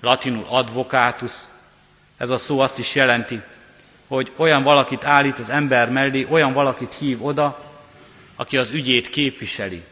latinul 0.00 0.44
advokátus, 0.48 1.32
ez 2.16 2.30
a 2.30 2.36
szó 2.38 2.58
azt 2.58 2.78
is 2.78 2.94
jelenti, 2.94 3.40
hogy 4.06 4.32
olyan 4.36 4.62
valakit 4.62 5.04
állít 5.04 5.38
az 5.38 5.50
ember 5.50 5.90
mellé, 5.90 6.26
olyan 6.30 6.52
valakit 6.52 6.94
hív 6.94 7.24
oda, 7.24 7.72
aki 8.36 8.56
az 8.56 8.70
ügyét 8.70 9.10
képviseli, 9.10 9.82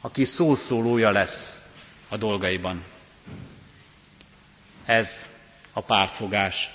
aki 0.00 0.24
szószólója 0.24 1.10
lesz 1.10 1.66
a 2.08 2.16
dolgaiban. 2.16 2.82
Ez 4.84 5.28
a 5.72 5.80
pártfogás. 5.80 6.70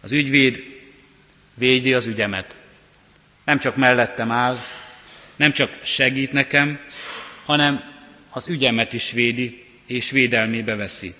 Az 0.00 0.12
ügyvéd 0.12 0.71
védi 1.54 1.94
az 1.94 2.06
ügyemet. 2.06 2.56
Nem 3.44 3.58
csak 3.58 3.76
mellettem 3.76 4.30
áll, 4.30 4.56
nem 5.36 5.52
csak 5.52 5.78
segít 5.82 6.32
nekem, 6.32 6.80
hanem 7.44 7.82
az 8.30 8.48
ügyemet 8.48 8.92
is 8.92 9.10
védi, 9.10 9.64
és 9.86 10.10
védelmébe 10.10 10.76
veszi. 10.76 11.14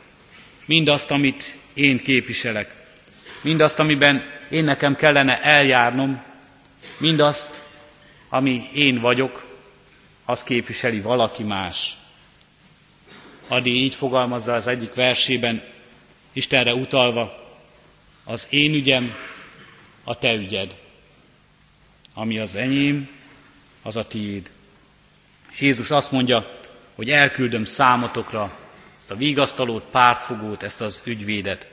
Mindazt, 0.64 1.10
amit 1.10 1.58
én 1.74 1.98
képviselek, 1.98 2.74
mindazt, 3.40 3.78
amiben 3.78 4.22
én 4.50 4.64
nekem 4.64 4.94
kellene 4.94 5.42
eljárnom, 5.42 6.22
mindazt, 6.96 7.62
ami 8.28 8.68
én 8.74 9.00
vagyok, 9.00 9.46
az 10.24 10.44
képviseli 10.44 11.00
valaki 11.00 11.42
más. 11.42 11.96
Adi 13.48 13.70
így 13.70 13.94
fogalmazza 13.94 14.54
az 14.54 14.66
egyik 14.66 14.94
versében, 14.94 15.62
Istenre 16.32 16.74
utalva, 16.74 17.54
az 18.24 18.46
én 18.50 18.74
ügyem, 18.74 19.14
a 20.04 20.18
te 20.18 20.34
ügyed. 20.34 20.76
Ami 22.14 22.38
az 22.38 22.54
enyém, 22.54 23.08
az 23.82 23.96
a 23.96 24.06
tiéd. 24.06 24.50
És 25.52 25.60
Jézus 25.60 25.90
azt 25.90 26.12
mondja, 26.12 26.52
hogy 26.94 27.10
elküldöm 27.10 27.64
számotokra 27.64 28.58
ezt 29.00 29.10
a 29.10 29.16
vigasztalót, 29.16 29.84
pártfogót, 29.90 30.62
ezt 30.62 30.80
az 30.80 31.02
ügyvédet. 31.04 31.66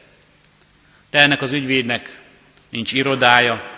De 1.10 1.20
ennek 1.20 1.42
az 1.42 1.52
ügyvédnek 1.52 2.22
nincs 2.70 2.94
irodája, 2.94 3.78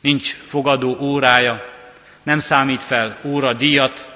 nincs 0.00 0.34
fogadó 0.34 0.98
órája, 1.00 1.74
nem 2.22 2.38
számít 2.38 2.82
fel 2.82 3.18
óra 3.24 3.52
díjat, 3.52 4.14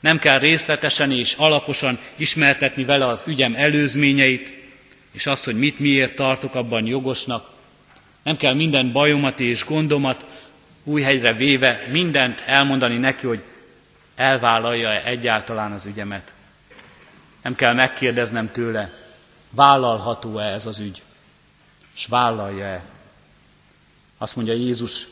nem 0.00 0.18
kell 0.18 0.38
részletesen 0.38 1.12
és 1.12 1.34
alaposan 1.34 1.98
ismertetni 2.16 2.84
vele 2.84 3.06
az 3.06 3.22
ügyem 3.26 3.54
előzményeit, 3.54 4.54
és 5.12 5.26
azt, 5.26 5.44
hogy 5.44 5.58
mit 5.58 5.78
miért 5.78 6.14
tartok 6.14 6.54
abban 6.54 6.86
jogosnak. 6.86 7.50
Nem 8.22 8.36
kell 8.36 8.54
minden 8.54 8.92
bajomat 8.92 9.40
és 9.40 9.64
gondomat 9.64 10.26
új 10.84 11.02
hegyre 11.02 11.32
véve 11.32 11.86
mindent 11.90 12.42
elmondani 12.46 12.98
neki, 12.98 13.26
hogy 13.26 13.44
elvállalja-e 14.14 15.02
egyáltalán 15.04 15.72
az 15.72 15.86
ügyemet. 15.86 16.32
Nem 17.42 17.54
kell 17.54 17.72
megkérdeznem 17.74 18.52
tőle, 18.52 18.92
vállalható-e 19.50 20.44
ez 20.44 20.66
az 20.66 20.78
ügy, 20.78 21.02
és 21.94 22.06
vállalja-e. 22.06 22.82
Azt 24.18 24.36
mondja 24.36 24.54
Jézus, 24.54 25.08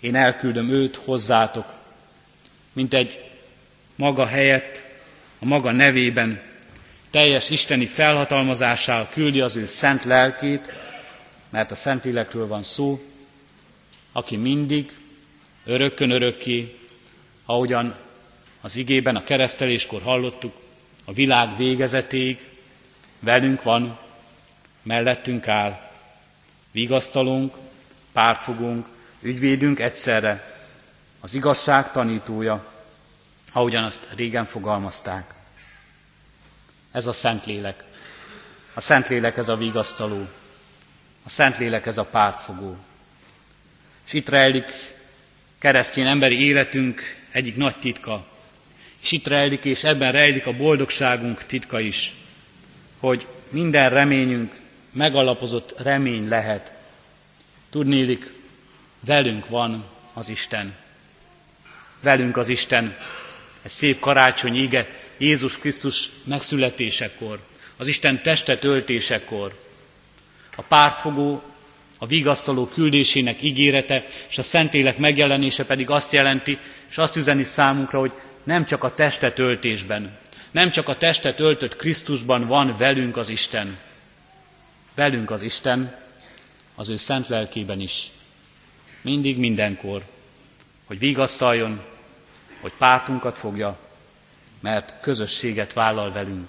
én 0.00 0.14
elküldöm 0.14 0.68
őt 0.68 0.96
hozzátok, 0.96 1.72
mint 2.72 2.94
egy 2.94 3.30
maga 3.94 4.26
helyett, 4.26 4.84
a 5.38 5.44
maga 5.44 5.70
nevében, 5.70 6.40
teljes 7.10 7.50
isteni 7.50 7.86
felhatalmazással 7.86 9.08
küldi 9.12 9.40
az 9.40 9.56
ő 9.56 9.64
szent 9.66 10.04
lelkét, 10.04 10.72
mert 11.50 11.70
a 11.70 11.74
Szentlélekről 11.74 12.46
van 12.46 12.62
szó, 12.62 13.00
aki 14.12 14.36
mindig, 14.36 14.98
örökkön 15.64 16.10
örökké, 16.10 16.78
ahogyan 17.44 17.96
az 18.60 18.76
igében 18.76 19.16
a 19.16 19.24
kereszteléskor 19.24 20.02
hallottuk, 20.02 20.54
a 21.04 21.12
világ 21.12 21.56
végezetéig 21.56 22.48
velünk 23.18 23.62
van, 23.62 23.98
mellettünk 24.82 25.48
áll, 25.48 25.90
vigasztalunk, 26.70 27.54
pártfogunk, 28.12 28.86
ügyvédünk 29.20 29.80
egyszerre, 29.80 30.58
az 31.20 31.34
igazság 31.34 31.90
tanítója, 31.90 32.72
ahogyan 33.52 33.84
azt 33.84 34.08
régen 34.14 34.44
fogalmazták. 34.44 35.34
Ez 36.92 37.06
a 37.06 37.12
Szentlélek. 37.12 37.84
A 38.74 38.80
Szentlélek 38.80 39.36
ez 39.36 39.48
a 39.48 39.56
vigasztaló. 39.56 40.28
A 41.24 41.28
Szentlélek 41.28 41.86
ez 41.86 41.98
a 41.98 42.04
pártfogó. 42.04 42.76
És 44.06 44.12
itt 44.12 44.28
rejlik 44.28 44.94
keresztény 45.58 46.06
emberi 46.06 46.44
életünk 46.44 47.02
egyik 47.30 47.56
nagy 47.56 47.76
titka. 47.76 48.26
És 49.02 49.12
itt 49.12 49.26
rejlik, 49.26 49.64
és 49.64 49.84
ebben 49.84 50.12
rejlik 50.12 50.46
a 50.46 50.56
boldogságunk 50.56 51.44
titka 51.44 51.80
is, 51.80 52.14
hogy 52.98 53.26
minden 53.48 53.90
reményünk 53.90 54.52
megalapozott 54.92 55.74
remény 55.78 56.28
lehet. 56.28 56.72
Tudnélik, 57.70 58.32
velünk 59.00 59.48
van 59.48 59.84
az 60.12 60.28
Isten. 60.28 60.74
Velünk 62.00 62.36
az 62.36 62.48
Isten. 62.48 62.96
Egy 63.62 63.70
szép 63.70 64.00
karácsony 64.00 64.56
ige 64.56 64.88
Jézus 65.18 65.58
Krisztus 65.58 66.10
megszületésekor, 66.24 67.38
az 67.76 67.88
Isten 67.88 68.22
testet 68.22 68.64
öltésekor. 68.64 69.69
A 70.60 70.62
pártfogó, 70.62 71.42
a 71.98 72.06
vigasztaló 72.06 72.66
küldésének 72.66 73.42
ígérete 73.42 74.04
és 74.28 74.38
a 74.38 74.42
Szentlélek 74.42 74.98
megjelenése 74.98 75.64
pedig 75.64 75.90
azt 75.90 76.12
jelenti, 76.12 76.58
és 76.90 76.98
azt 76.98 77.16
üzeni 77.16 77.42
számunkra, 77.42 77.98
hogy 77.98 78.12
nem 78.42 78.64
csak 78.64 78.84
a 78.84 78.94
testet 78.94 79.38
öltésben, 79.38 80.18
nem 80.50 80.70
csak 80.70 80.88
a 80.88 80.96
testet 80.96 81.40
öltött 81.40 81.76
Krisztusban 81.76 82.46
van 82.46 82.76
velünk 82.78 83.16
az 83.16 83.28
Isten. 83.28 83.78
Velünk 84.94 85.30
az 85.30 85.42
Isten, 85.42 85.96
az 86.74 86.88
ő 86.88 86.96
szent 86.96 87.28
lelkében 87.28 87.80
is 87.80 88.10
mindig, 89.00 89.38
mindenkor, 89.38 90.02
hogy 90.84 90.98
vigasztaljon, 90.98 91.80
hogy 92.60 92.72
pártunkat 92.78 93.38
fogja, 93.38 93.78
mert 94.60 94.94
közösséget 95.00 95.72
vállal 95.72 96.12
velünk. 96.12 96.48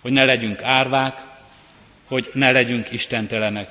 Hogy 0.00 0.12
ne 0.12 0.24
legyünk 0.24 0.62
árvák, 0.62 1.31
hogy 2.12 2.30
ne 2.32 2.50
legyünk 2.50 2.90
istentelenek. 2.90 3.70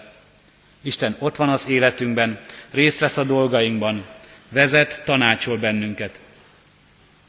Isten 0.81 1.15
ott 1.19 1.35
van 1.35 1.49
az 1.49 1.67
életünkben, 1.67 2.39
részt 2.71 2.99
vesz 2.99 3.17
a 3.17 3.23
dolgainkban, 3.23 4.05
vezet, 4.49 5.01
tanácsol 5.05 5.57
bennünket. 5.57 6.19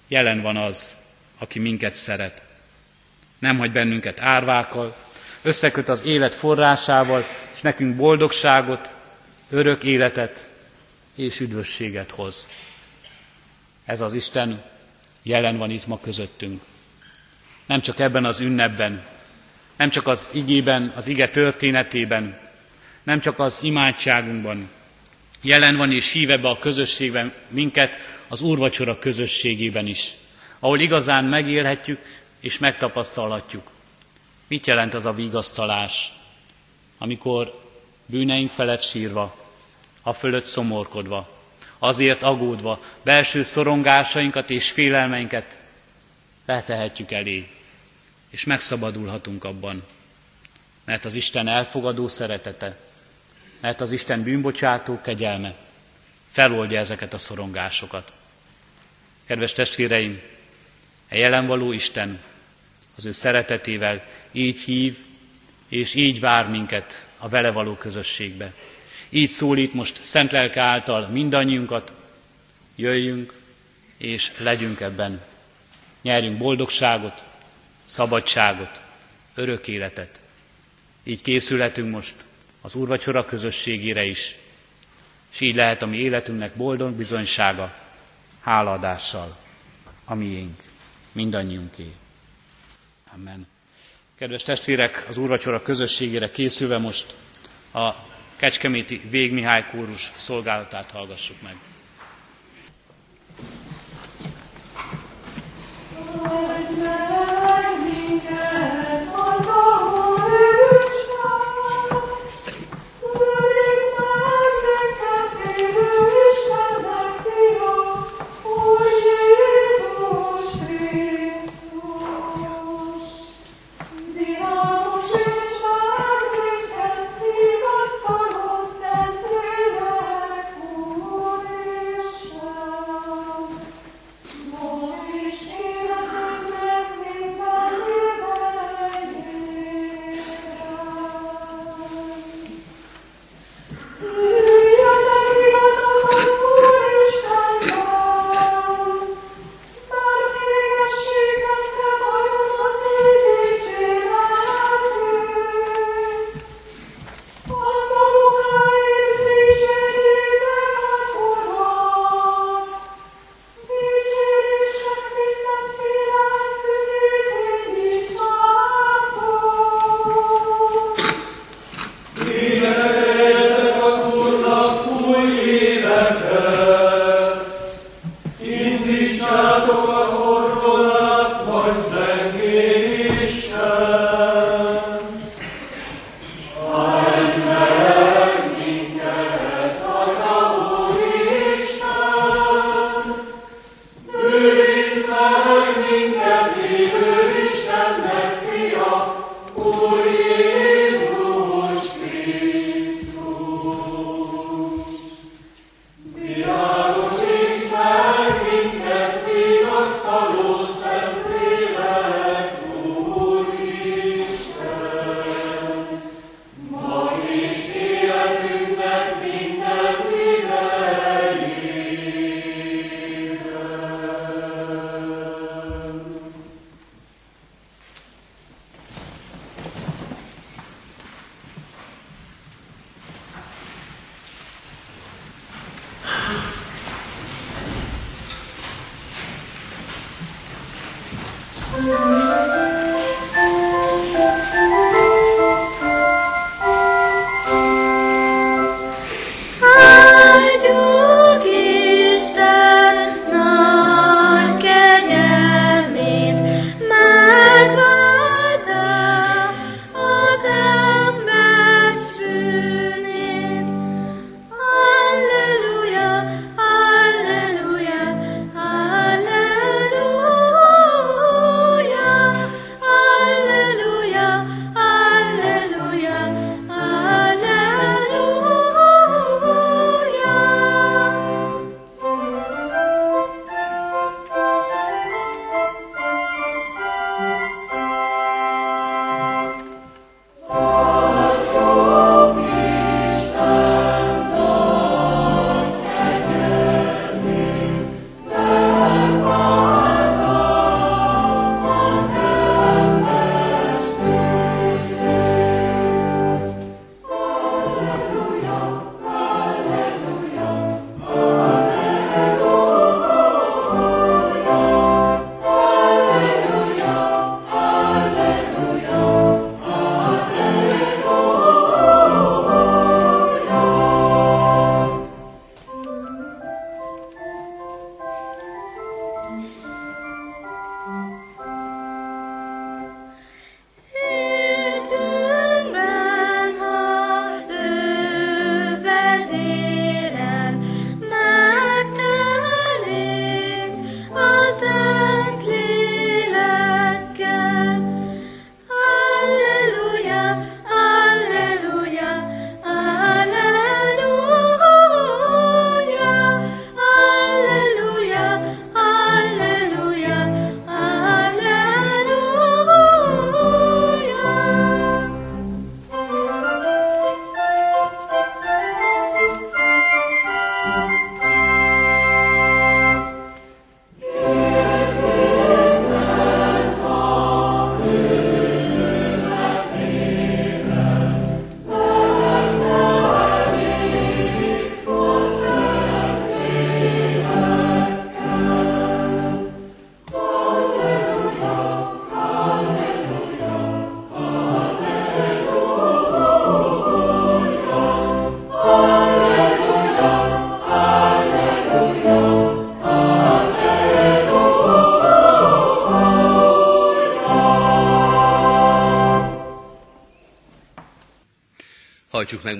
Jelen 0.08 0.42
van 0.42 0.56
az, 0.56 0.96
aki 1.38 1.58
minket 1.58 1.94
szeret. 1.94 2.42
Nem 3.38 3.58
hagy 3.58 3.72
bennünket 3.72 4.20
árvákkal, 4.20 4.96
összeköt 5.42 5.88
az 5.88 6.04
élet 6.04 6.34
forrásával, 6.34 7.24
és 7.54 7.60
nekünk 7.60 7.96
boldogságot, 7.96 8.90
örök 9.50 9.84
életet 9.84 10.48
és 11.14 11.40
üdvösséget 11.40 12.10
hoz. 12.10 12.48
Ez 13.84 14.00
az 14.00 14.12
Isten 14.12 14.62
jelen 15.22 15.56
van 15.56 15.70
itt 15.70 15.86
ma 15.86 16.00
közöttünk. 16.00 16.62
Nem 17.66 17.80
csak 17.80 18.00
ebben 18.00 18.24
az 18.24 18.40
ünnepben, 18.40 19.02
nem 19.82 19.90
csak 19.90 20.06
az 20.06 20.30
igében, 20.32 20.92
az 20.96 21.06
ige 21.06 21.28
történetében, 21.28 22.38
nem 23.02 23.20
csak 23.20 23.38
az 23.38 23.62
imádságunkban, 23.62 24.68
jelen 25.40 25.76
van 25.76 25.92
és 25.92 26.12
híve 26.12 26.36
be 26.36 26.48
a 26.48 26.58
közösségben 26.58 27.32
minket, 27.48 27.98
az 28.28 28.40
úrvacsora 28.40 28.98
közösségében 28.98 29.86
is, 29.86 30.10
ahol 30.58 30.80
igazán 30.80 31.24
megélhetjük 31.24 32.00
és 32.40 32.58
megtapasztalhatjuk. 32.58 33.70
Mit 34.48 34.66
jelent 34.66 34.94
az 34.94 35.06
a 35.06 35.12
vigasztalás, 35.12 36.12
amikor 36.98 37.60
bűneink 38.06 38.50
felett 38.50 38.82
sírva, 38.82 39.36
a 40.02 40.12
fölött 40.12 40.46
szomorkodva, 40.46 41.28
azért 41.78 42.22
agódva, 42.22 42.80
belső 43.02 43.42
szorongásainkat 43.42 44.50
és 44.50 44.70
félelmeinket 44.70 45.60
letehetjük 46.46 47.12
elé, 47.12 47.48
és 48.32 48.44
megszabadulhatunk 48.44 49.44
abban, 49.44 49.82
mert 50.84 51.04
az 51.04 51.14
Isten 51.14 51.48
elfogadó 51.48 52.08
szeretete, 52.08 52.76
mert 53.60 53.80
az 53.80 53.92
Isten 53.92 54.22
bűnbocsátó 54.22 55.00
kegyelme 55.00 55.54
feloldja 56.30 56.78
ezeket 56.78 57.12
a 57.12 57.18
szorongásokat. 57.18 58.12
Kedves 59.26 59.52
testvéreim, 59.52 60.20
a 61.10 61.14
jelen 61.14 61.46
való 61.46 61.72
Isten 61.72 62.20
az 62.96 63.06
ő 63.06 63.12
szeretetével 63.12 64.04
így 64.32 64.60
hív, 64.60 64.98
és 65.68 65.94
így 65.94 66.20
vár 66.20 66.48
minket 66.48 67.06
a 67.18 67.28
vele 67.28 67.50
való 67.50 67.74
közösségbe. 67.74 68.52
Így 69.08 69.30
szólít 69.30 69.74
most 69.74 70.04
szent 70.04 70.32
lelke 70.32 70.62
által 70.62 71.08
mindannyiunkat, 71.08 71.92
jöjjünk 72.76 73.34
és 73.96 74.32
legyünk 74.38 74.80
ebben. 74.80 75.20
Nyerjünk 76.02 76.38
boldogságot, 76.38 77.24
szabadságot, 77.84 78.80
örök 79.34 79.68
életet. 79.68 80.20
Így 81.02 81.22
készülhetünk 81.22 81.90
most 81.90 82.14
az 82.60 82.74
úrvacsora 82.74 83.24
közösségére 83.24 84.04
is, 84.04 84.36
és 85.32 85.40
így 85.40 85.54
lehet 85.54 85.82
a 85.82 85.86
mi 85.86 85.96
életünknek 85.96 86.54
boldog 86.54 86.92
bizonysága, 86.92 87.74
hálaadással, 88.40 89.36
a 90.04 90.14
miénk, 90.14 90.62
mindannyiunké. 91.12 91.92
Amen. 93.14 93.46
Kedves 94.14 94.42
testvérek, 94.42 95.06
az 95.08 95.16
úrvacsora 95.16 95.62
közösségére 95.62 96.30
készülve 96.30 96.78
most 96.78 97.16
a 97.72 97.92
Kecskeméti 98.36 99.00
Végmihály 99.10 99.64
kórus 99.70 100.12
szolgálatát 100.16 100.90
hallgassuk 100.90 101.42
meg. 101.42 101.56
Maria. 108.24 108.81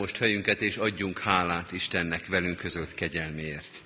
Most 0.02 0.16
fejünket, 0.16 0.62
és 0.62 0.76
adjunk 0.76 1.18
hálát 1.18 1.72
Istennek 1.72 2.26
velünk 2.26 2.56
között 2.56 2.94
kegyelméért. 2.94 3.82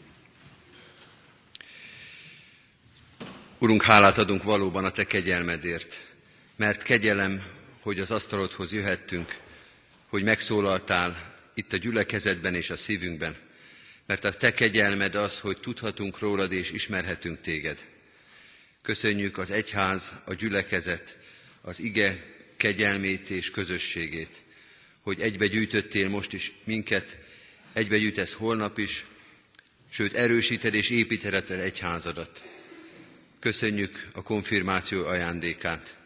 Urunk, 3.59 3.83
hálát 3.83 4.19
adunk 4.19 4.43
valóban 4.43 4.85
a 4.85 4.91
Te 4.91 5.05
kegyelmedért, 5.05 6.01
mert 6.57 6.83
kegyelem, 6.83 7.43
hogy 7.81 8.01
az 8.01 8.11
asztalodhoz 8.11 8.73
jöhettünk, 8.73 9.39
hogy 10.09 10.23
megszólaltál 10.23 11.35
itt 11.55 11.73
a 11.73 11.77
gyülekezetben 11.77 12.55
és 12.55 12.71
a 12.71 12.77
szívünkben, 12.77 13.37
mert 14.07 14.25
a 14.25 14.31
Te 14.31 14.53
kegyelmed 14.53 15.15
az, 15.15 15.41
hogy 15.41 15.61
tudhatunk 15.61 16.19
rólad 16.19 16.53
és 16.53 16.71
ismerhetünk 16.73 17.41
Téged. 17.41 17.85
Köszönjük 18.83 19.39
az 19.39 19.51
egyház, 19.51 20.13
a 20.25 20.35
gyülekezet, 20.35 21.19
az 21.61 21.81
ige 21.81 22.25
kegyelmét 22.57 23.31
és 23.31 23.51
közösségét, 23.51 24.45
hogy 25.07 25.21
egybe 25.21 25.47
gyűjtöttél 25.47 26.09
most 26.09 26.33
is 26.33 26.53
minket, 26.65 27.19
egybe 27.73 27.99
gyűjtesz 27.99 28.33
holnap 28.33 28.79
is, 28.79 29.07
sőt 29.91 30.15
erősíted 30.15 30.75
és 30.75 30.91
építed 30.91 31.51
egyházadat. 31.51 32.43
Köszönjük 33.41 34.09
a 34.13 34.23
konfirmáció 34.23 35.05
ajándékát. 35.05 35.97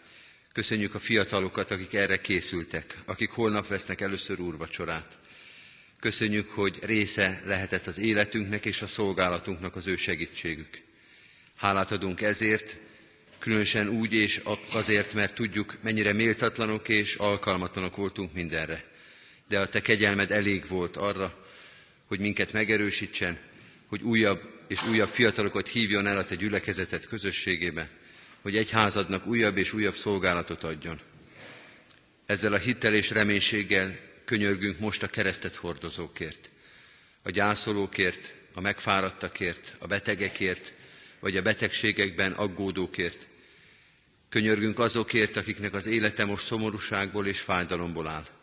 Köszönjük 0.53 0.95
a 0.95 0.99
fiatalokat, 0.99 1.71
akik 1.71 1.95
erre 1.95 2.21
készültek, 2.21 2.97
akik 3.05 3.31
holnap 3.31 3.69
vesznek 3.69 4.01
először 4.01 4.41
úrvacsorát. 4.41 5.19
Köszönjük, 6.01 6.51
hogy 6.51 6.79
része 6.83 7.43
lehetett 7.47 7.87
az 7.87 7.99
életünknek 7.99 8.65
és 8.65 8.83
a 8.83 8.87
szolgálatunknak 8.87 9.77
az 9.77 9.87
ő 9.87 9.97
segítségük. 9.97 10.81
Hálát 11.57 11.93
adunk 11.93 12.21
ezért, 12.21 12.77
különösen 13.39 13.89
úgy 13.89 14.13
és 14.13 14.41
azért, 14.73 15.15
mert 15.15 15.35
tudjuk, 15.35 15.77
mennyire 15.83 16.13
méltatlanok 16.13 16.89
és 16.89 17.15
alkalmatlanok 17.15 17.97
voltunk 17.97 18.33
mindenre. 18.33 18.90
De 19.51 19.61
a 19.61 19.69
te 19.69 19.81
kegyelmed 19.81 20.31
elég 20.31 20.69
volt 20.69 20.97
arra, 20.97 21.47
hogy 22.07 22.21
minket 22.21 22.53
megerősítsen, 22.53 23.39
hogy 23.87 24.03
újabb 24.03 24.41
és 24.69 24.87
újabb 24.87 25.09
fiatalokat 25.09 25.69
hívjon 25.69 26.07
el 26.07 26.19
a 26.19 26.25
te 26.25 26.35
gyülekezetet 26.35 27.07
közösségébe, 27.07 27.91
hogy 28.43 28.57
egy 28.57 28.71
házadnak 28.71 29.27
újabb 29.27 29.57
és 29.57 29.73
újabb 29.73 29.95
szolgálatot 29.95 30.65
adjon. 30.65 31.01
Ezzel 32.27 32.53
a 32.53 32.57
hittel 32.59 32.95
és 32.95 33.11
reménységgel 33.11 33.97
könyörgünk 34.25 34.79
most 34.79 35.03
a 35.03 35.09
keresztet 35.09 35.55
hordozókért, 35.55 36.51
a 37.23 37.31
gyászolókért, 37.31 38.35
a 38.55 38.61
megfáradtakért, 38.61 39.77
a 39.79 39.87
betegekért, 39.87 40.73
vagy 41.21 41.37
a 41.37 41.43
betegségekben 41.43 42.33
aggódókért. 42.33 43.27
Könyörgünk 44.29 44.79
azokért, 44.79 45.37
akiknek 45.37 45.75
az 45.75 45.87
élete 45.87 46.25
most 46.25 46.45
szomorúságból 46.45 47.27
és 47.27 47.41
fájdalomból 47.41 48.09
áll. 48.09 48.39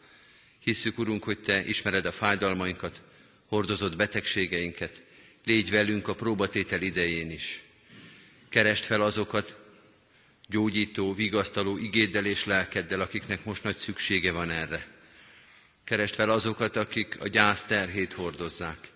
Hisszük, 0.67 0.97
Urunk, 0.97 1.23
hogy 1.23 1.39
Te 1.39 1.65
ismered 1.65 2.05
a 2.05 2.11
fájdalmainkat, 2.11 3.01
hordozod 3.45 3.95
betegségeinket, 3.95 5.03
légy 5.45 5.69
velünk 5.69 6.07
a 6.07 6.15
próbatétel 6.15 6.81
idején 6.81 7.31
is. 7.31 7.63
Kerest 8.49 8.85
fel 8.85 9.01
azokat 9.01 9.59
gyógyító, 10.47 11.13
vigasztaló 11.13 11.77
igéddel 11.77 12.25
és 12.25 12.45
lelkeddel, 12.45 13.01
akiknek 13.01 13.45
most 13.45 13.63
nagy 13.63 13.77
szüksége 13.77 14.31
van 14.31 14.49
erre. 14.49 14.87
Kerest 15.83 16.15
fel 16.15 16.29
azokat, 16.29 16.75
akik 16.75 17.17
a 17.21 17.27
gyász 17.27 17.65
terhét 17.65 18.13
hordozzák, 18.13 18.91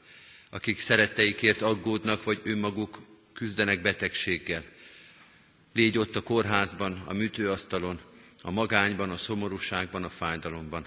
akik 0.50 0.80
szeretteikért 0.80 1.62
aggódnak, 1.62 2.24
vagy 2.24 2.42
önmaguk 2.44 3.00
küzdenek 3.34 3.82
betegséggel. 3.82 4.64
Légy 5.74 5.98
ott 5.98 6.16
a 6.16 6.22
kórházban, 6.22 7.04
a 7.06 7.14
műtőasztalon, 7.14 8.00
a 8.42 8.52
magányban, 8.52 9.10
a 9.10 9.18
szomorúságban, 9.18 10.04
a 10.04 10.10
fájdalomban. 10.10 10.86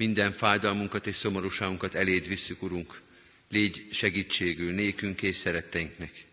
Minden 0.00 0.32
fájdalmunkat 0.32 1.06
és 1.06 1.14
szomorúságunkat 1.14 1.94
eléd 1.94 2.28
visszük, 2.28 2.62
Urunk. 2.62 3.00
Légy 3.50 3.86
segítségül 3.90 4.72
nékünk 4.72 5.22
és 5.22 5.36
szeretteinknek. 5.36 6.24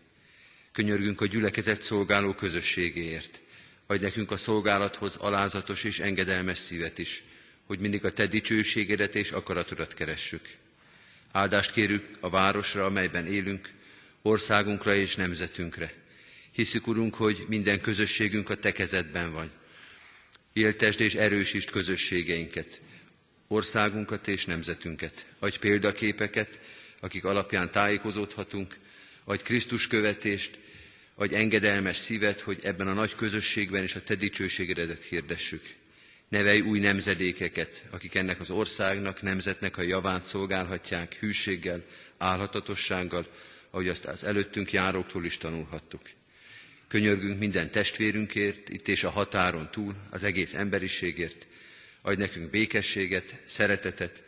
Könyörgünk 0.72 1.20
a 1.20 1.26
gyülekezet 1.26 1.82
szolgáló 1.82 2.34
közösségéért. 2.34 3.40
Adj 3.86 4.02
nekünk 4.02 4.30
a 4.30 4.36
szolgálathoz 4.36 5.16
alázatos 5.16 5.84
és 5.84 5.98
engedelmes 5.98 6.58
szívet 6.58 6.98
is, 6.98 7.24
hogy 7.66 7.78
mindig 7.78 8.04
a 8.04 8.12
Te 8.12 8.26
dicsőségedet 8.26 9.14
és 9.14 9.30
akaratodat 9.30 9.94
keressük. 9.94 10.48
Áldást 11.32 11.72
kérünk 11.72 12.04
a 12.20 12.30
városra, 12.30 12.84
amelyben 12.84 13.26
élünk, 13.26 13.70
országunkra 14.22 14.94
és 14.94 15.16
nemzetünkre. 15.16 15.94
Hiszük, 16.52 16.86
Urunk, 16.86 17.14
hogy 17.14 17.44
minden 17.48 17.80
közösségünk 17.80 18.50
a 18.50 18.54
Te 18.54 18.72
kezedben 18.72 19.32
van. 19.32 19.50
Éltesd 20.52 21.00
és 21.00 21.14
erősítsd 21.14 21.70
közösségeinket, 21.70 22.80
országunkat 23.48 24.28
és 24.28 24.44
nemzetünket. 24.44 25.26
Adj 25.38 25.58
példaképeket, 25.58 26.58
akik 27.00 27.24
alapján 27.24 27.70
tájékozódhatunk, 27.70 28.76
adj 29.24 29.42
Krisztus 29.42 29.86
követést, 29.86 30.58
adj 31.14 31.34
engedelmes 31.34 31.96
szívet, 31.96 32.40
hogy 32.40 32.60
ebben 32.62 32.88
a 32.88 32.92
nagy 32.92 33.14
közösségben 33.14 33.82
is 33.82 33.94
a 33.94 34.02
Te 34.02 34.14
dicsőségedet 34.14 35.04
hirdessük. 35.04 35.62
Nevelj 36.28 36.60
új 36.60 36.78
nemzedékeket, 36.78 37.84
akik 37.90 38.14
ennek 38.14 38.40
az 38.40 38.50
országnak, 38.50 39.22
nemzetnek 39.22 39.76
a 39.76 39.82
javát 39.82 40.24
szolgálhatják 40.24 41.14
hűséggel, 41.14 41.84
álhatatossággal, 42.18 43.26
ahogy 43.70 43.88
azt 43.88 44.04
az 44.04 44.24
előttünk 44.24 44.72
járóktól 44.72 45.24
is 45.24 45.38
tanulhattuk. 45.38 46.02
Könyörgünk 46.88 47.38
minden 47.38 47.70
testvérünkért, 47.70 48.68
itt 48.68 48.88
és 48.88 49.04
a 49.04 49.10
határon 49.10 49.70
túl, 49.70 49.94
az 50.10 50.22
egész 50.22 50.54
emberiségért. 50.54 51.46
Adj 52.08 52.20
nekünk 52.20 52.50
békességet, 52.50 53.34
szeretetet, 53.46 54.22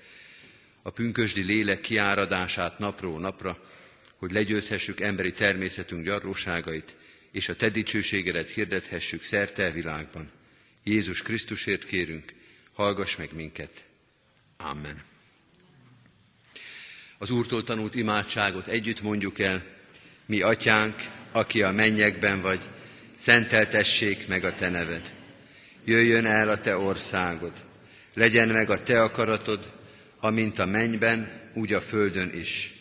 a 0.82 0.90
pünkösdi 0.90 1.42
lélek 1.42 1.80
kiáradását 1.80 2.78
napról 2.78 3.20
napra, 3.20 3.64
hogy 4.16 4.32
legyőzhessük 4.32 5.00
emberi 5.00 5.32
természetünk 5.32 6.04
gyarlóságait, 6.04 6.96
és 7.32 7.48
a 7.48 7.56
te 7.56 7.68
dicsőségedet 7.68 8.48
hirdethessük 8.48 9.22
szerte 9.22 9.66
a 9.66 9.72
világban. 9.72 10.30
Jézus 10.84 11.22
Krisztusért 11.22 11.84
kérünk, 11.84 12.32
hallgass 12.72 13.16
meg 13.16 13.28
minket. 13.34 13.84
Amen. 14.56 15.02
Az 17.18 17.30
Úrtól 17.30 17.64
tanult 17.64 17.94
imádságot 17.94 18.66
együtt 18.66 19.02
mondjuk 19.02 19.38
el, 19.38 19.62
mi 20.26 20.40
atyánk, 20.40 20.94
aki 21.32 21.62
a 21.62 21.72
mennyekben 21.72 22.40
vagy, 22.40 22.62
szenteltessék 23.14 24.28
meg 24.28 24.44
a 24.44 24.54
te 24.54 24.68
neved. 24.68 25.12
Jöjjön 25.84 26.26
el 26.26 26.48
a 26.48 26.60
te 26.60 26.76
országod, 26.76 27.68
legyen 28.20 28.48
meg 28.48 28.70
a 28.70 28.82
te 28.82 29.02
akaratod, 29.02 29.72
amint 30.18 30.58
a 30.58 30.66
mennyben, 30.66 31.30
úgy 31.54 31.72
a 31.72 31.80
földön 31.80 32.30
is. 32.34 32.74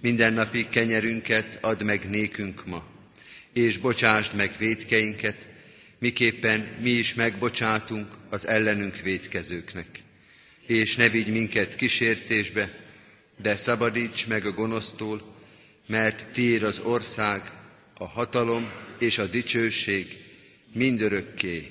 Mindennapi 0.00 0.68
kenyerünket 0.68 1.58
add 1.60 1.84
meg 1.84 2.10
nékünk 2.10 2.66
ma, 2.66 2.84
és 3.52 3.78
bocsásd 3.78 4.34
meg 4.34 4.54
védkeinket, 4.58 5.48
miképpen 5.98 6.68
mi 6.80 6.90
is 6.90 7.14
megbocsátunk 7.14 8.06
az 8.28 8.46
ellenünk 8.46 8.96
védkezőknek. 8.96 10.02
És 10.66 10.96
ne 10.96 11.08
vigy 11.08 11.28
minket 11.28 11.74
kísértésbe, 11.74 12.70
de 13.42 13.56
szabadíts 13.56 14.26
meg 14.26 14.46
a 14.46 14.52
gonosztól, 14.52 15.36
mert 15.86 16.26
tiéd 16.32 16.62
az 16.62 16.78
ország, 16.78 17.52
a 17.94 18.06
hatalom 18.06 18.70
és 18.98 19.18
a 19.18 19.26
dicsőség 19.26 20.16
mindörökké. 20.72 21.70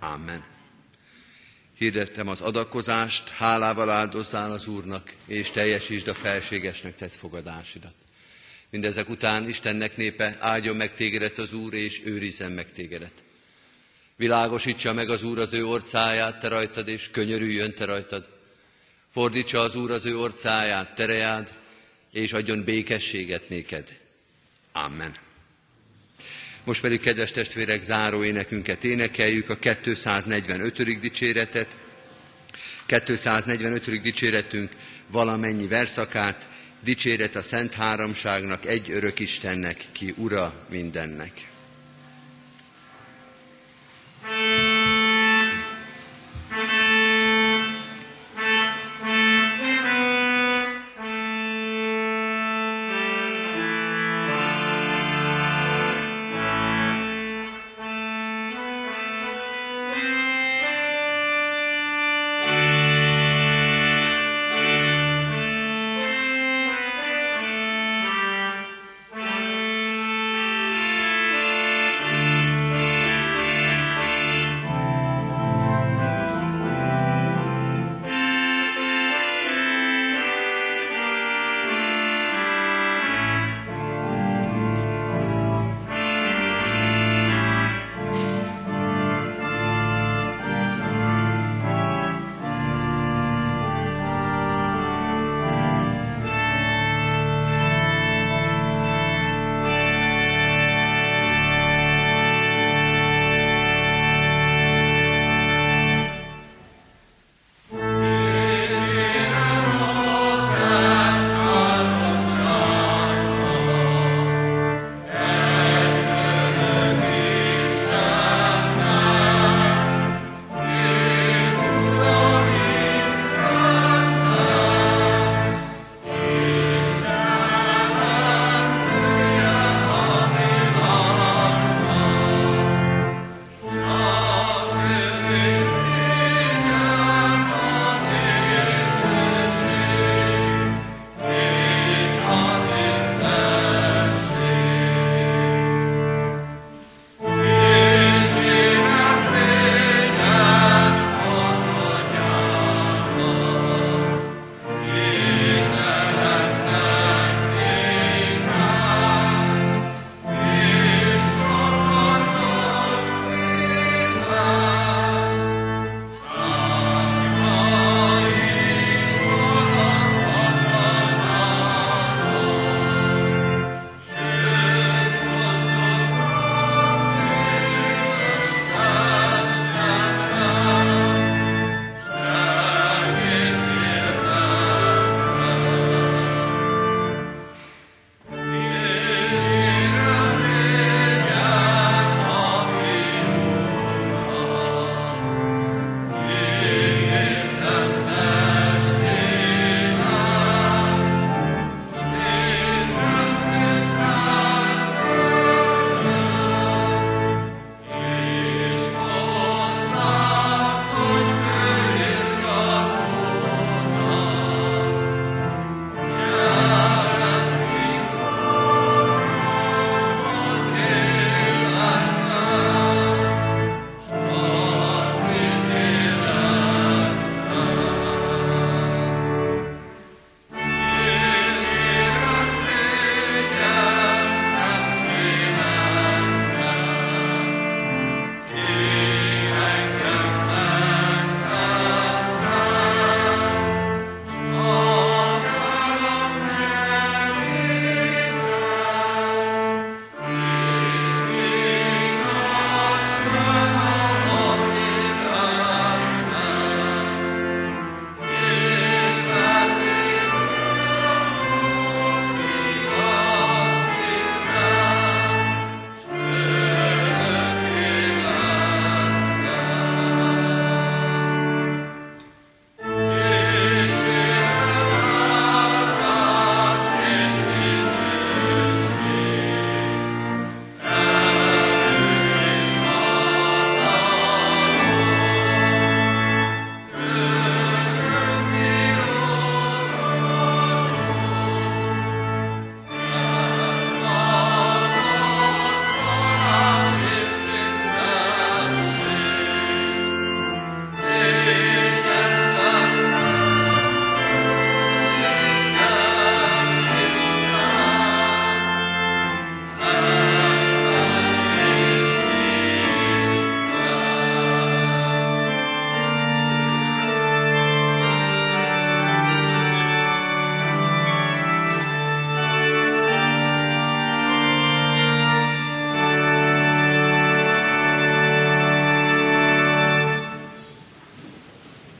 Amen. 0.00 0.51
Hirdettem 1.82 2.28
az 2.28 2.40
adakozást, 2.40 3.28
hálával 3.28 3.90
áldozzál 3.90 4.52
az 4.52 4.66
Úrnak, 4.66 5.14
és 5.26 5.50
teljesítsd 5.50 6.08
a 6.08 6.14
felségesnek 6.14 6.96
tett 6.96 7.12
fogadásidat. 7.12 7.94
Mindezek 8.70 9.08
után 9.08 9.48
Istennek 9.48 9.96
népe 9.96 10.36
áldjon 10.40 10.76
meg 10.76 10.94
tégedet 10.94 11.38
az 11.38 11.52
Úr, 11.52 11.74
és 11.74 12.02
őrizzen 12.04 12.52
meg 12.52 12.72
tégedet. 12.72 13.12
Világosítsa 14.16 14.92
meg 14.92 15.10
az 15.10 15.22
Úr 15.22 15.38
az 15.38 15.52
ő 15.52 15.66
orcáját, 15.66 16.38
te 16.38 16.48
rajtad, 16.48 16.88
és 16.88 17.10
könyörüljön 17.10 17.74
te 17.74 17.84
rajtad. 17.84 18.28
Fordítsa 19.12 19.60
az 19.60 19.76
Úr 19.76 19.90
az 19.90 20.04
ő 20.04 20.18
orcáját, 20.18 20.94
terejád, 20.94 21.54
és 22.12 22.32
adjon 22.32 22.64
békességet 22.64 23.48
néked. 23.48 23.98
Amen. 24.72 25.16
Most 26.64 26.80
pedig, 26.80 27.00
kedves 27.00 27.30
testvérek, 27.30 27.82
záró 27.82 28.24
énekünket 28.24 28.84
énekeljük, 28.84 29.48
a 29.48 29.56
245. 29.56 31.00
dicséretet. 31.00 31.76
245. 32.86 34.00
dicséretünk 34.00 34.70
valamennyi 35.06 35.66
verszakát, 35.66 36.48
dicséret 36.80 37.36
a 37.36 37.42
Szent 37.42 37.74
Háromságnak, 37.74 38.66
egy 38.66 38.90
örök 38.90 39.18
Istennek, 39.18 39.84
ki 39.92 40.14
Ura 40.16 40.66
mindennek. 40.70 41.51